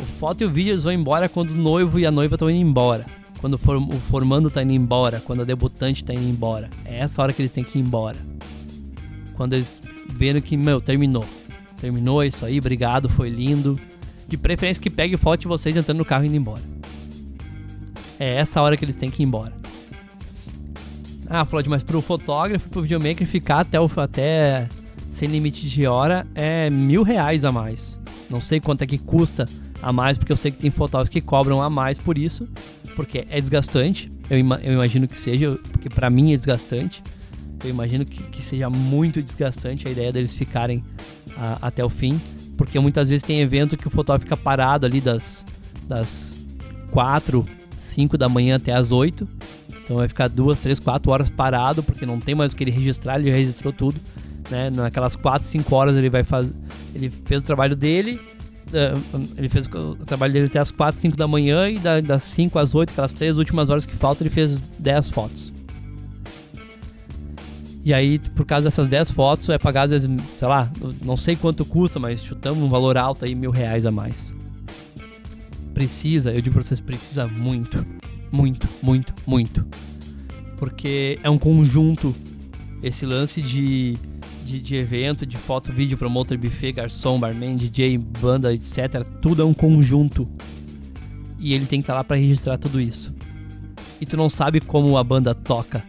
O 0.00 0.04
foto 0.18 0.42
e 0.42 0.46
o 0.46 0.50
vídeo 0.50 0.72
eles 0.72 0.84
vão 0.84 0.92
embora 0.92 1.28
quando 1.28 1.50
o 1.50 1.54
noivo 1.54 1.98
e 1.98 2.06
a 2.06 2.10
noiva 2.10 2.34
estão 2.34 2.50
indo 2.50 2.66
embora. 2.66 3.04
Quando 3.44 3.56
o 3.56 3.98
formando 3.98 4.48
está 4.48 4.62
indo 4.62 4.72
embora, 4.72 5.20
quando 5.20 5.42
a 5.42 5.44
debutante 5.44 6.02
está 6.02 6.14
indo 6.14 6.26
embora. 6.26 6.70
É 6.82 7.00
essa 7.00 7.20
hora 7.20 7.30
que 7.30 7.42
eles 7.42 7.52
têm 7.52 7.62
que 7.62 7.78
ir 7.78 7.82
embora. 7.82 8.16
Quando 9.34 9.52
eles 9.52 9.82
vendo 10.08 10.40
que, 10.40 10.56
meu, 10.56 10.80
terminou. 10.80 11.26
Terminou 11.78 12.22
é 12.22 12.26
isso 12.26 12.46
aí, 12.46 12.58
obrigado, 12.58 13.06
foi 13.06 13.28
lindo. 13.28 13.78
De 14.26 14.38
preferência 14.38 14.82
que 14.82 14.88
pegue 14.88 15.18
foto 15.18 15.40
de 15.40 15.46
vocês 15.46 15.76
entrando 15.76 15.98
no 15.98 16.06
carro 16.06 16.24
e 16.24 16.28
indo 16.28 16.36
embora. 16.36 16.62
É 18.18 18.36
essa 18.36 18.62
hora 18.62 18.78
que 18.78 18.84
eles 18.86 18.96
têm 18.96 19.10
que 19.10 19.22
ir 19.22 19.26
embora. 19.26 19.52
Ah, 21.28 21.44
Floyd, 21.44 21.68
mas 21.68 21.82
pro 21.82 22.00
fotógrafo, 22.00 22.70
pro 22.70 22.80
videomaker 22.80 23.26
ficar 23.26 23.60
até, 23.60 23.78
o, 23.78 23.90
até 23.96 24.70
sem 25.10 25.28
limite 25.28 25.68
de 25.68 25.86
hora 25.86 26.26
é 26.34 26.70
mil 26.70 27.02
reais 27.02 27.44
a 27.44 27.52
mais. 27.52 27.98
Não 28.30 28.40
sei 28.40 28.58
quanto 28.58 28.80
é 28.80 28.86
que 28.86 28.96
custa 28.96 29.46
a 29.82 29.92
mais, 29.92 30.16
porque 30.16 30.32
eu 30.32 30.36
sei 30.38 30.50
que 30.50 30.56
tem 30.56 30.70
fotógrafos 30.70 31.10
que 31.10 31.20
cobram 31.20 31.60
a 31.60 31.68
mais 31.68 31.98
por 31.98 32.16
isso, 32.16 32.48
porque 32.94 33.26
é 33.30 33.40
desgastante. 33.40 34.10
Eu, 34.28 34.38
ima 34.38 34.60
eu 34.62 34.72
imagino 34.72 35.06
que 35.06 35.16
seja, 35.16 35.58
porque 35.72 35.88
para 35.88 36.08
mim 36.10 36.32
é 36.32 36.36
desgastante. 36.36 37.02
Eu 37.62 37.70
imagino 37.70 38.04
que, 38.04 38.22
que, 38.24 38.42
seja 38.42 38.68
muito 38.68 39.22
desgastante 39.22 39.88
a 39.88 39.90
ideia 39.90 40.12
deles 40.12 40.34
ficarem 40.34 40.84
a, 41.36 41.58
até 41.68 41.84
o 41.84 41.88
fim, 41.88 42.20
porque 42.56 42.78
muitas 42.78 43.08
vezes 43.10 43.22
tem 43.22 43.40
evento 43.40 43.76
que 43.76 43.86
o 43.86 43.90
fotógrafo 43.90 44.24
fica 44.24 44.36
parado 44.36 44.84
ali 44.84 45.00
das, 45.00 45.46
das 45.88 46.34
4, 46.90 47.44
5 47.76 48.18
da 48.18 48.28
manhã 48.28 48.56
até 48.56 48.72
as 48.72 48.92
8. 48.92 49.26
Então 49.82 49.96
vai 49.96 50.08
ficar 50.08 50.28
duas, 50.28 50.60
três, 50.60 50.78
quatro 50.78 51.10
horas 51.10 51.30
parado, 51.30 51.82
porque 51.82 52.04
não 52.06 52.18
tem 52.18 52.34
mais 52.34 52.52
o 52.52 52.56
que 52.56 52.64
ele 52.64 52.70
registrar, 52.70 53.18
ele 53.18 53.30
já 53.30 53.36
registrou 53.36 53.72
tudo 53.72 54.00
né? 54.50 54.70
Naquelas 54.70 55.16
4, 55.16 55.46
5 55.46 55.74
horas 55.74 55.96
ele 55.96 56.10
vai 56.10 56.24
fazer. 56.24 56.54
Ele 56.94 57.10
fez 57.24 57.40
o 57.42 57.44
trabalho 57.44 57.74
dele. 57.74 58.20
Uh, 58.68 59.20
ele 59.36 59.48
fez 59.48 59.66
o 59.66 59.94
trabalho 60.04 60.32
dele 60.32 60.46
até 60.46 60.58
as 60.58 60.70
4, 60.70 61.00
5 61.00 61.16
da 61.16 61.28
manhã 61.28 61.68
e 61.68 61.78
da, 61.78 62.00
das 62.00 62.24
5 62.24 62.58
às 62.58 62.74
8, 62.74 62.90
aquelas 62.90 63.12
3 63.12 63.38
últimas 63.38 63.68
horas 63.68 63.86
que 63.86 63.94
faltam, 63.94 64.26
ele 64.26 64.34
fez 64.34 64.58
10 64.78 65.10
fotos. 65.10 65.52
E 67.84 67.92
aí, 67.92 68.18
por 68.18 68.46
causa 68.46 68.64
dessas 68.64 68.88
10 68.88 69.10
fotos, 69.10 69.48
é 69.50 69.58
vezes, 69.86 70.10
sei 70.38 70.48
lá, 70.48 70.72
não 71.02 71.18
sei 71.18 71.36
quanto 71.36 71.66
custa, 71.66 72.00
mas 72.00 72.22
chutamos 72.22 72.64
um 72.64 72.68
valor 72.70 72.96
alto 72.96 73.26
aí, 73.26 73.34
mil 73.34 73.50
reais 73.50 73.84
a 73.84 73.90
mais. 73.90 74.34
Precisa, 75.74 76.32
eu 76.32 76.40
digo 76.40 76.54
pra 76.54 76.62
vocês, 76.62 76.80
precisa 76.80 77.26
muito. 77.26 77.84
Muito, 78.32 78.66
muito, 78.82 79.12
muito. 79.26 79.66
Porque 80.56 81.18
é 81.22 81.28
um 81.28 81.36
conjunto 81.36 82.14
esse 82.82 83.04
lance 83.04 83.42
de 83.42 83.98
de, 84.44 84.60
de 84.60 84.76
evento, 84.76 85.24
de 85.24 85.36
foto, 85.36 85.72
vídeo, 85.72 85.96
promotor, 85.96 86.36
buffet, 86.36 86.72
garçom, 86.72 87.18
barman, 87.18 87.56
DJ, 87.56 87.98
banda, 87.98 88.52
etc. 88.52 89.02
Tudo 89.20 89.42
é 89.42 89.44
um 89.44 89.54
conjunto. 89.54 90.28
E 91.38 91.54
ele 91.54 91.66
tem 91.66 91.80
que 91.80 91.84
estar 91.84 91.94
tá 91.94 91.98
lá 91.98 92.04
para 92.04 92.16
registrar 92.16 92.58
tudo 92.58 92.80
isso. 92.80 93.14
E 94.00 94.06
tu 94.06 94.16
não 94.16 94.28
sabe 94.28 94.60
como 94.60 94.96
a 94.98 95.04
banda 95.04 95.34
toca 95.34 95.82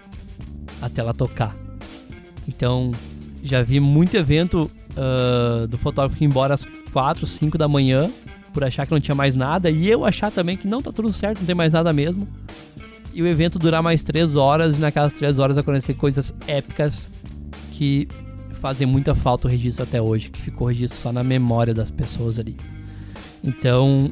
até 0.81 1.01
ela 1.01 1.13
tocar. 1.13 1.55
Então, 2.47 2.91
já 3.43 3.61
vi 3.61 3.79
muito 3.79 4.15
evento 4.15 4.71
uh, 4.91 5.67
do 5.67 5.77
fotógrafo 5.77 6.23
ir 6.23 6.25
embora 6.25 6.53
às 6.53 6.65
4, 6.93 7.25
5 7.25 7.57
da 7.57 7.67
manhã 7.67 8.09
por 8.53 8.63
achar 8.63 8.85
que 8.85 8.91
não 8.93 9.01
tinha 9.01 9.15
mais 9.15 9.35
nada 9.35 9.69
e 9.69 9.89
eu 9.89 10.05
achar 10.05 10.31
também 10.31 10.55
que 10.55 10.67
não 10.67 10.81
tá 10.81 10.91
tudo 10.91 11.11
certo, 11.11 11.39
não 11.39 11.45
tem 11.45 11.55
mais 11.55 11.73
nada 11.73 11.91
mesmo. 11.91 12.27
E 13.13 13.21
o 13.21 13.27
evento 13.27 13.59
durar 13.59 13.83
mais 13.83 14.03
3 14.03 14.35
horas 14.35 14.77
e 14.77 14.81
naquelas 14.81 15.13
3 15.13 15.39
horas 15.39 15.57
acontecer 15.57 15.93
coisas 15.95 16.33
épicas 16.47 17.09
que 17.71 18.07
fazem 18.65 18.87
muita 18.87 19.13
falta 19.13 19.47
o 19.47 19.51
registro 19.51 19.83
até 19.83 20.01
hoje, 20.01 20.31
que 20.31 20.41
ficou 20.41 20.67
registro 20.69 20.99
só 20.99 21.13
na 21.13 21.23
memória 21.23 21.71
das 21.71 21.91
pessoas 21.91 22.39
ali. 22.39 22.57
Então, 23.43 24.11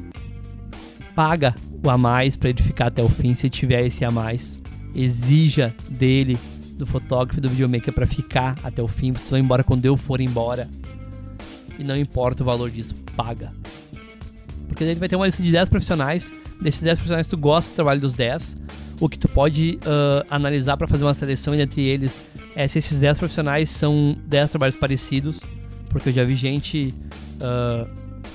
paga 1.12 1.56
o 1.84 1.90
a 1.90 1.98
mais 1.98 2.36
para 2.36 2.50
ele 2.50 2.62
ficar 2.62 2.86
até 2.86 3.02
o 3.02 3.08
fim, 3.08 3.34
se 3.34 3.50
tiver 3.50 3.84
esse 3.84 4.04
a 4.04 4.12
mais. 4.12 4.60
Exija 4.94 5.74
dele 5.88 6.38
do 6.74 6.86
fotógrafo 6.86 7.40
e 7.40 7.42
do 7.42 7.50
videomaker 7.50 7.92
para 7.92 8.06
ficar 8.06 8.56
até 8.62 8.80
o 8.80 8.86
fim. 8.86 9.12
Vocês 9.12 9.28
vão 9.28 9.40
embora 9.40 9.64
quando 9.64 9.86
eu 9.86 9.96
for 9.96 10.20
embora. 10.20 10.68
E 11.76 11.82
não 11.82 11.96
importa 11.96 12.44
o 12.44 12.46
valor 12.46 12.70
disso, 12.70 12.94
paga. 13.16 13.52
Porque 14.68 14.84
daí 14.84 14.94
vai 14.94 15.08
ter 15.08 15.16
uma 15.16 15.26
lista 15.26 15.42
de 15.42 15.50
10 15.50 15.68
profissionais. 15.68 16.32
Desses 16.62 16.80
10 16.80 16.98
profissionais, 16.98 17.26
tu 17.26 17.36
gosta 17.36 17.72
do 17.72 17.74
trabalho 17.74 18.00
dos 18.00 18.14
10. 18.14 18.56
O 19.00 19.08
que 19.08 19.18
tu 19.18 19.26
pode 19.26 19.80
uh, 19.82 20.24
analisar 20.30 20.76
para 20.76 20.86
fazer 20.86 21.02
uma 21.02 21.14
seleção 21.14 21.52
entre 21.56 21.82
eles 21.82 22.24
é 22.56 22.66
se 22.68 22.78
esses 22.78 22.98
10 22.98 23.18
profissionais 23.18 23.70
são 23.70 24.16
10 24.26 24.50
trabalhos 24.50 24.76
parecidos. 24.76 25.40
Porque 25.88 26.08
eu 26.08 26.12
já 26.12 26.24
vi 26.24 26.34
gente 26.34 26.94
uh, 27.36 27.88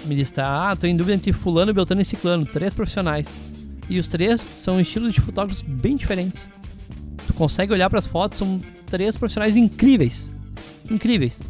me 0.06 0.16
listar: 0.16 0.72
ah, 0.72 0.76
tô 0.76 0.88
em 0.88 0.96
dúvida 0.96 1.16
entre 1.16 1.32
Fulano, 1.32 1.74
Beltrano 1.74 2.02
e 2.02 2.06
Ciclano. 2.06 2.46
Três 2.46 2.74
profissionais. 2.74 3.38
E 3.90 3.98
os 4.00 4.08
três 4.08 4.42
são 4.56 4.80
estilos 4.80 5.14
de 5.14 5.22
fotógrafos 5.22 5.62
bem 5.62 5.96
diferentes. 5.96 6.50
Tu 7.26 7.34
consegue 7.34 7.74
olhar 7.74 7.90
para 7.90 8.00
as 8.00 8.06
fotos, 8.06 8.38
são 8.38 8.60
três 8.86 9.18
profissionais 9.18 9.56
incríveis. 9.56 10.32
Incríveis. 10.90 11.42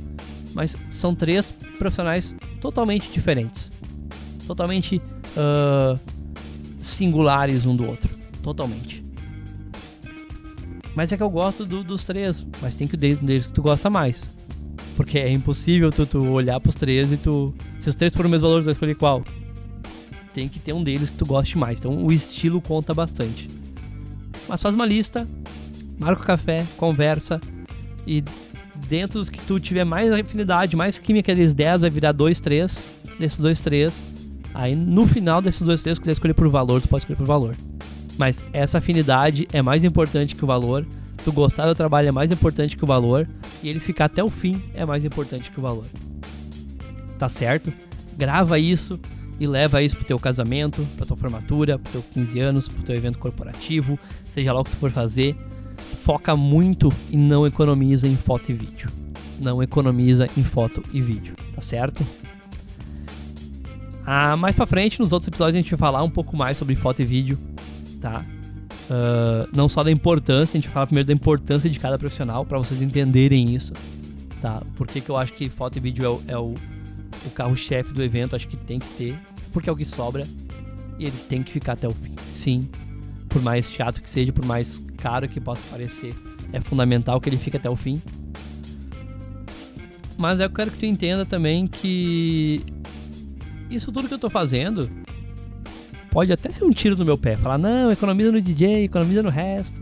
Mas 0.53 0.75
são 0.89 1.13
três 1.13 1.53
profissionais 1.77 2.35
totalmente 2.61 3.11
diferentes. 3.11 3.71
Totalmente 4.47 5.01
uh, 5.37 5.99
singulares 6.81 7.65
um 7.65 7.75
do 7.75 7.85
outro. 7.85 8.09
Totalmente. 8.41 9.08
Mas 10.99 11.13
é 11.13 11.15
que 11.15 11.23
eu 11.23 11.29
gosto 11.29 11.65
do, 11.65 11.81
dos 11.81 12.03
três. 12.03 12.45
Mas 12.61 12.75
tem 12.75 12.85
que 12.85 12.95
o 12.95 12.97
deles 12.97 13.47
que 13.47 13.53
tu 13.53 13.61
gosta 13.61 13.89
mais. 13.89 14.29
Porque 14.97 15.17
é 15.17 15.31
impossível 15.31 15.93
tu, 15.93 16.05
tu 16.05 16.25
olhar 16.29 16.59
pros 16.59 16.75
três 16.75 17.13
e 17.13 17.15
tu. 17.15 17.55
Se 17.79 17.87
os 17.87 17.95
três 17.95 18.13
forem 18.13 18.27
o 18.27 18.29
mesmo 18.29 18.49
valor, 18.49 18.61
tu 18.61 18.65
vai 18.65 18.73
escolher 18.73 18.95
qual. 18.95 19.23
Tem 20.33 20.49
que 20.49 20.59
ter 20.59 20.73
um 20.73 20.83
deles 20.83 21.09
que 21.09 21.15
tu 21.15 21.25
goste 21.25 21.57
mais. 21.57 21.79
Então 21.79 22.05
o 22.05 22.11
estilo 22.11 22.59
conta 22.59 22.93
bastante. 22.93 23.47
Mas 24.45 24.61
faz 24.61 24.75
uma 24.75 24.85
lista, 24.85 25.25
marca 25.97 26.21
o 26.21 26.25
café, 26.25 26.65
conversa 26.75 27.39
e 28.05 28.21
dentro 28.89 29.19
dos 29.19 29.29
que 29.29 29.39
tu 29.39 29.57
tiver 29.57 29.85
mais 29.85 30.11
afinidade, 30.11 30.75
mais 30.75 30.99
química 30.99 31.33
deles 31.33 31.53
10, 31.53 31.79
vai 31.79 31.89
virar 31.89 32.11
2, 32.11 32.41
3. 32.41 32.89
Desses 33.17 33.39
2, 33.39 33.57
3. 33.61 34.07
Aí 34.53 34.75
no 34.75 35.07
final 35.07 35.41
desses 35.41 35.61
2, 35.61 35.81
3, 35.81 35.95
se 35.95 36.01
quiser 36.01 36.11
escolher 36.11 36.33
por 36.33 36.49
valor, 36.49 36.81
tu 36.81 36.89
pode 36.89 37.03
escolher 37.03 37.15
por 37.15 37.25
valor. 37.25 37.55
Mas 38.19 38.43
essa 38.51 38.79
afinidade 38.79 39.47
é 39.53 39.61
mais 39.61 39.85
importante 39.85 40.35
que 40.35 40.43
o 40.43 40.47
valor. 40.47 40.85
Tu 41.23 41.31
gostar 41.31 41.65
do 41.67 41.73
trabalho 41.73 42.09
é 42.09 42.11
mais 42.11 42.33
importante 42.33 42.75
que 42.75 42.83
o 42.83 42.87
valor. 42.87 43.25
E 43.63 43.69
ele 43.69 43.79
ficar 43.79 44.05
até 44.05 44.21
o 44.21 44.29
fim 44.29 44.61
é 44.73 44.85
mais 44.85 45.05
importante 45.05 45.49
que 45.49 45.57
o 45.57 45.61
valor. 45.61 45.85
Tá 47.17 47.29
certo? 47.29 47.71
Grava 48.17 48.59
isso 48.59 48.99
e 49.39 49.47
leva 49.47 49.81
isso 49.81 49.95
pro 49.95 50.03
teu 50.03 50.19
casamento, 50.19 50.85
pra 50.97 51.05
tua 51.05 51.15
formatura, 51.15 51.79
pro 51.79 51.93
teu 51.93 52.03
15 52.13 52.39
anos, 52.41 52.67
pro 52.67 52.83
teu 52.83 52.93
evento 52.93 53.17
corporativo, 53.17 53.97
seja 54.33 54.51
lá 54.51 54.59
o 54.59 54.65
que 54.65 54.71
tu 54.71 54.77
for 54.77 54.91
fazer 54.91 55.37
foca 56.03 56.35
muito 56.35 56.91
e 57.09 57.15
não 57.15 57.47
economiza 57.47 58.07
em 58.07 58.17
foto 58.17 58.51
e 58.51 58.53
vídeo. 58.53 58.91
Não 59.39 59.63
economiza 59.63 60.27
em 60.35 60.43
foto 60.43 60.83
e 60.91 61.01
vídeo, 61.01 61.35
tá 61.55 61.61
certo? 61.61 62.05
Ah, 64.05 64.35
mais 64.35 64.55
pra 64.55 64.65
frente, 64.65 64.99
nos 64.99 65.13
outros 65.13 65.27
episódios, 65.27 65.55
a 65.55 65.61
gente 65.61 65.69
vai 65.69 65.77
falar 65.77 66.03
um 66.03 66.09
pouco 66.09 66.35
mais 66.35 66.57
sobre 66.57 66.75
foto 66.75 67.01
e 67.01 67.05
vídeo, 67.05 67.37
tá? 67.99 68.25
Uh, 68.89 69.47
não 69.55 69.69
só 69.69 69.83
da 69.83 69.91
importância, 69.91 70.57
a 70.57 70.59
gente 70.59 70.67
vai 70.67 70.73
falar 70.73 70.87
primeiro 70.87 71.07
da 71.07 71.13
importância 71.13 71.69
de 71.69 71.79
cada 71.79 71.97
profissional, 71.97 72.45
para 72.45 72.57
vocês 72.57 72.81
entenderem 72.81 73.53
isso, 73.53 73.73
tá? 74.41 74.61
Por 74.75 74.87
que, 74.87 74.99
que 74.99 75.09
eu 75.09 75.17
acho 75.17 75.33
que 75.33 75.47
foto 75.47 75.77
e 75.77 75.79
vídeo 75.79 76.03
é 76.03 76.09
o, 76.09 76.21
é 76.27 76.37
o, 76.37 76.55
o 77.25 77.29
carro-chefe 77.33 77.93
do 77.93 78.01
evento, 78.01 78.35
acho 78.35 78.47
que 78.47 78.57
tem 78.57 78.79
que 78.79 78.89
ter, 78.89 79.19
porque 79.53 79.69
é 79.69 79.73
o 79.73 79.75
que 79.75 79.85
sobra 79.85 80.25
e 80.97 81.05
ele 81.05 81.17
tem 81.29 81.43
que 81.43 81.51
ficar 81.51 81.73
até 81.73 81.87
o 81.87 81.93
fim. 81.93 82.15
Sim, 82.29 82.69
por 83.27 83.41
mais 83.41 83.71
chato 83.71 84.01
que 84.01 84.09
seja, 84.09 84.33
por 84.33 84.45
mais 84.45 84.83
caro 84.97 85.27
que 85.27 85.39
possa 85.39 85.61
parecer, 85.69 86.13
é 86.51 86.59
fundamental 86.59 87.21
que 87.21 87.29
ele 87.29 87.37
fique 87.37 87.57
até 87.57 87.69
o 87.69 87.75
fim. 87.75 88.01
Mas 90.17 90.39
eu 90.39 90.49
quero 90.49 90.71
que 90.71 90.79
tu 90.79 90.85
entenda 90.85 91.25
também 91.25 91.65
que 91.67 92.61
isso 93.69 93.91
tudo 93.91 94.07
que 94.07 94.13
eu 94.13 94.19
tô 94.19 94.29
fazendo 94.29 94.89
pode 96.11 96.31
até 96.31 96.51
ser 96.51 96.63
um 96.63 96.71
tiro 96.71 96.95
no 96.95 97.05
meu 97.05 97.17
pé. 97.17 97.35
Falar, 97.35 97.57
não, 97.57 97.91
economiza 97.91 98.31
no 98.31 98.41
DJ, 98.41 98.85
economiza 98.85 99.23
no 99.23 99.29
resto. 99.29 99.79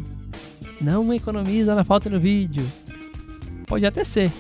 Não 0.79 1.13
economiza 1.13 1.73
na 1.73 1.83
falta 1.83 2.09
no 2.09 2.19
vídeo. 2.19 2.65
Pode 3.67 3.85
até 3.85 4.03
ser. 4.03 4.31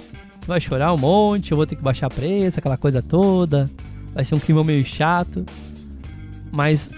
Tu 0.41 0.47
vai 0.47 0.61
chorar 0.61 0.93
um 0.93 0.97
monte, 0.97 1.51
eu 1.51 1.57
vou 1.57 1.65
ter 1.65 1.75
que 1.75 1.83
baixar 1.83 2.09
preço, 2.09 2.59
aquela 2.59 2.77
coisa 2.77 3.01
toda. 3.01 3.69
Vai 4.13 4.23
ser 4.23 4.35
um 4.35 4.39
clima 4.39 4.63
meio 4.63 4.85
chato. 4.85 5.45
Mas 6.51 6.91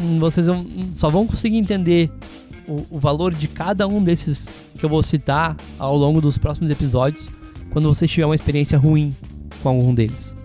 Hum, 0.00 0.18
vocês 0.18 0.46
só 0.92 1.08
vão 1.08 1.26
conseguir 1.26 1.56
entender 1.56 2.10
o, 2.68 2.84
o, 2.90 2.98
valor 2.98 3.32
de 3.34 3.48
cada 3.48 3.86
um 3.86 4.02
desses 4.02 4.48
que 4.78 4.84
eu 4.84 4.90
vou 4.90 5.02
citar 5.02 5.56
ao 5.78 5.96
longo 5.96 6.20
dos 6.20 6.36
próximos 6.36 6.70
episódios 6.70 7.28
quando 7.70 7.88
você 7.88 8.06
tiver 8.06 8.26
uma 8.26 8.34
experiência 8.34 8.76
ruim 8.76 9.16
com 9.62 9.70
algum 9.70 9.94
deles. 9.94 10.36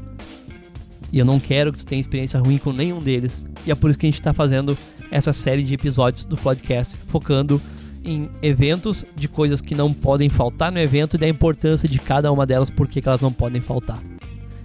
E 1.11 1.19
eu 1.19 1.25
não 1.25 1.39
quero 1.39 1.73
que 1.73 1.79
tu 1.79 1.85
tenha 1.85 1.99
experiência 1.99 2.39
ruim 2.39 2.57
com 2.57 2.71
nenhum 2.71 3.01
deles. 3.01 3.45
E 3.65 3.71
é 3.71 3.75
por 3.75 3.89
isso 3.89 3.99
que 3.99 4.05
a 4.05 4.09
gente 4.09 4.19
está 4.19 4.33
fazendo 4.33 4.77
essa 5.09 5.33
série 5.33 5.61
de 5.61 5.73
episódios 5.73 6.23
do 6.23 6.37
podcast, 6.37 6.95
focando 7.07 7.61
em 8.03 8.29
eventos, 8.41 9.05
de 9.15 9.27
coisas 9.27 9.61
que 9.61 9.75
não 9.75 9.93
podem 9.93 10.29
faltar 10.29 10.71
no 10.71 10.79
evento 10.79 11.15
e 11.15 11.19
da 11.19 11.27
importância 11.27 11.87
de 11.87 11.99
cada 11.99 12.31
uma 12.31 12.45
delas, 12.45 12.69
porque 12.69 13.01
elas 13.05 13.21
não 13.21 13.31
podem 13.31 13.61
faltar. 13.61 14.01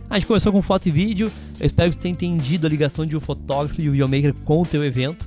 A 0.09 0.19
gente 0.19 0.27
começou 0.27 0.53
com 0.53 0.63
foto 0.63 0.87
e 0.87 0.91
vídeo. 0.91 1.31
Eu 1.59 1.67
espero 1.67 1.91
que 1.91 1.97
você 1.97 2.03
tenha 2.03 2.13
entendido 2.13 2.67
a 2.67 2.71
ligação 2.71 3.05
de 3.05 3.17
um 3.17 3.21
fotógrafo 3.21 3.81
e 3.81 3.89
um 3.89 3.93
videomaker 3.93 4.33
com 4.45 4.63
o 4.63 4.67
teu 4.67 4.85
evento. 4.85 5.27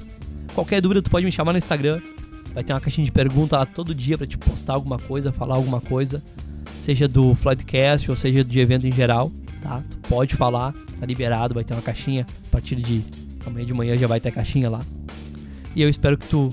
Qualquer 0.55 0.81
dúvida, 0.81 1.01
tu 1.01 1.09
pode 1.09 1.25
me 1.25 1.31
chamar 1.31 1.51
no 1.51 1.57
Instagram. 1.57 2.01
Vai 2.53 2.63
ter 2.63 2.73
uma 2.73 2.79
caixinha 2.79 3.05
de 3.05 3.11
pergunta 3.11 3.57
lá 3.57 3.65
todo 3.65 3.93
dia 3.93 4.17
para 4.17 4.25
te 4.25 4.37
postar 4.37 4.73
alguma 4.73 4.97
coisa, 4.97 5.31
falar 5.31 5.55
alguma 5.55 5.79
coisa, 5.79 6.23
seja 6.79 7.07
do 7.07 7.35
Floydcast 7.35 8.09
ou 8.09 8.17
seja 8.17 8.43
de 8.43 8.59
evento 8.59 8.87
em 8.87 8.91
geral, 8.91 9.31
tá? 9.61 9.83
Tu 9.89 10.09
pode 10.09 10.35
falar, 10.35 10.73
tá 10.99 11.05
liberado, 11.05 11.53
vai 11.53 11.63
ter 11.63 11.73
uma 11.73 11.81
caixinha 11.81 12.25
a 12.47 12.51
partir 12.51 12.75
de 12.75 13.03
amanhã 13.45 13.65
de 13.65 13.73
manhã 13.73 13.97
já 13.97 14.07
vai 14.07 14.19
ter 14.19 14.31
caixinha 14.31 14.69
lá. 14.69 14.81
E 15.75 15.81
eu 15.81 15.89
espero 15.89 16.17
que 16.17 16.27
tu 16.27 16.49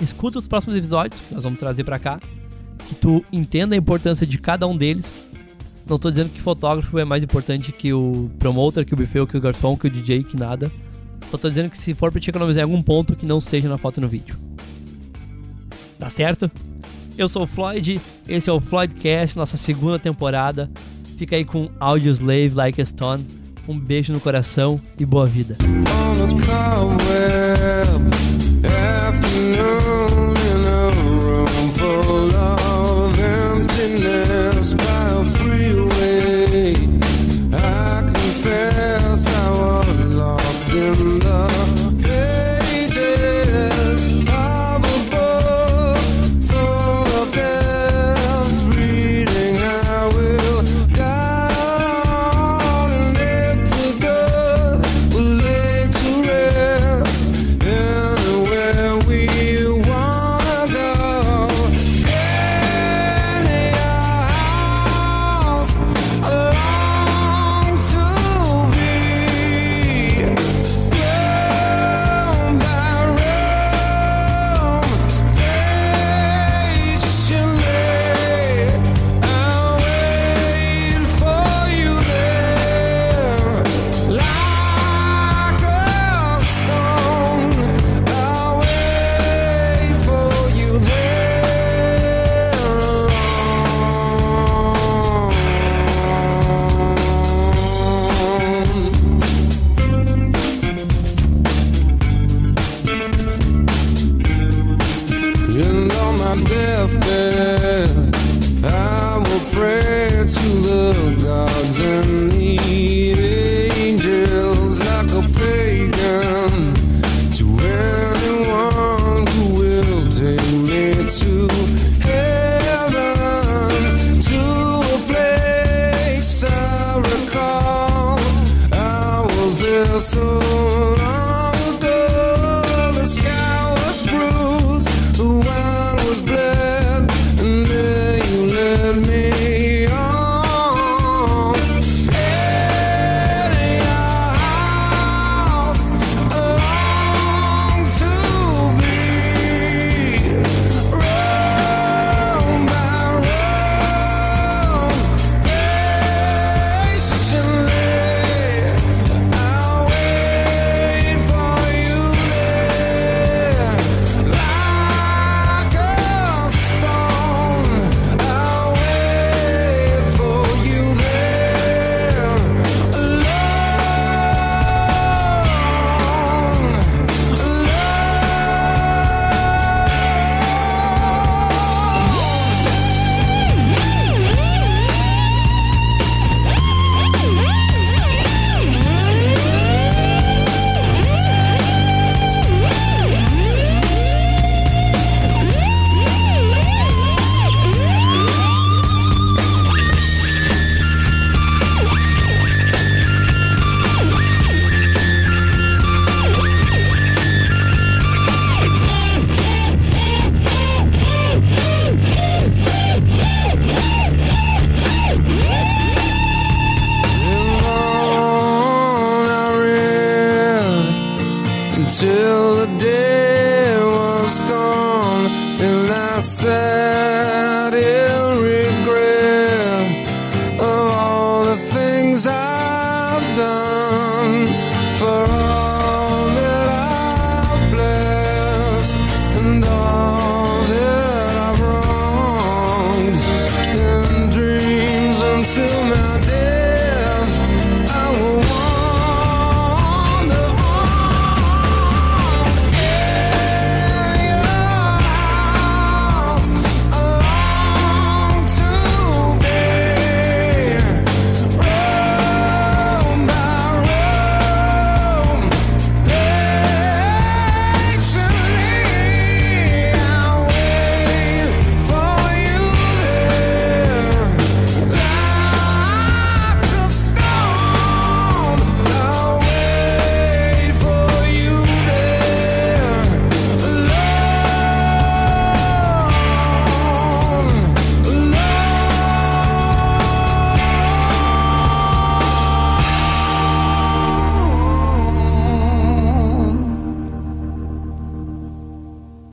escuta 0.00 0.38
os 0.38 0.46
próximos 0.46 0.76
episódios 0.76 1.20
que 1.20 1.34
nós 1.34 1.44
vamos 1.44 1.58
trazer 1.58 1.84
para 1.84 1.98
cá, 1.98 2.20
que 2.88 2.94
tu 2.94 3.24
entenda 3.32 3.74
a 3.74 3.78
importância 3.78 4.26
de 4.26 4.38
cada 4.38 4.66
um 4.66 4.76
deles 4.76 5.20
não 5.86 5.98
tô 5.98 6.08
dizendo 6.08 6.30
que 6.30 6.40
fotógrafo 6.40 6.98
é 6.98 7.04
mais 7.04 7.22
importante 7.22 7.70
que 7.70 7.92
o 7.92 8.30
promoter, 8.38 8.86
que 8.86 8.94
o 8.94 8.96
buffet, 8.96 9.26
que 9.26 9.36
o 9.36 9.40
garçom, 9.40 9.76
que 9.76 9.86
o 9.86 9.90
DJ, 9.90 10.24
que 10.24 10.36
nada. 10.36 10.72
Só 11.30 11.36
tô 11.36 11.48
dizendo 11.48 11.68
que 11.68 11.76
se 11.76 11.94
for 11.94 12.10
pra 12.10 12.20
te 12.20 12.30
economizar 12.30 12.62
em 12.62 12.64
algum 12.64 12.82
ponto, 12.82 13.14
que 13.14 13.26
não 13.26 13.40
seja 13.40 13.68
na 13.68 13.76
foto 13.76 13.98
e 13.98 14.00
no 14.00 14.08
vídeo. 14.08 14.36
Tá 15.98 16.08
certo? 16.08 16.50
Eu 17.18 17.28
sou 17.28 17.42
o 17.42 17.46
Floyd, 17.46 18.00
esse 18.26 18.48
é 18.48 18.52
o 18.52 18.60
Floydcast, 18.60 19.36
nossa 19.36 19.56
segunda 19.56 19.98
temporada. 19.98 20.70
Fica 21.18 21.36
aí 21.36 21.44
com 21.44 21.68
Audio 21.78 22.10
Slave 22.12 22.54
Like 22.54 22.80
a 22.80 22.86
Stone. 22.86 23.26
Um 23.66 23.78
beijo 23.78 24.12
no 24.12 24.20
coração 24.20 24.80
e 24.98 25.06
boa 25.06 25.26
vida. 25.26 25.56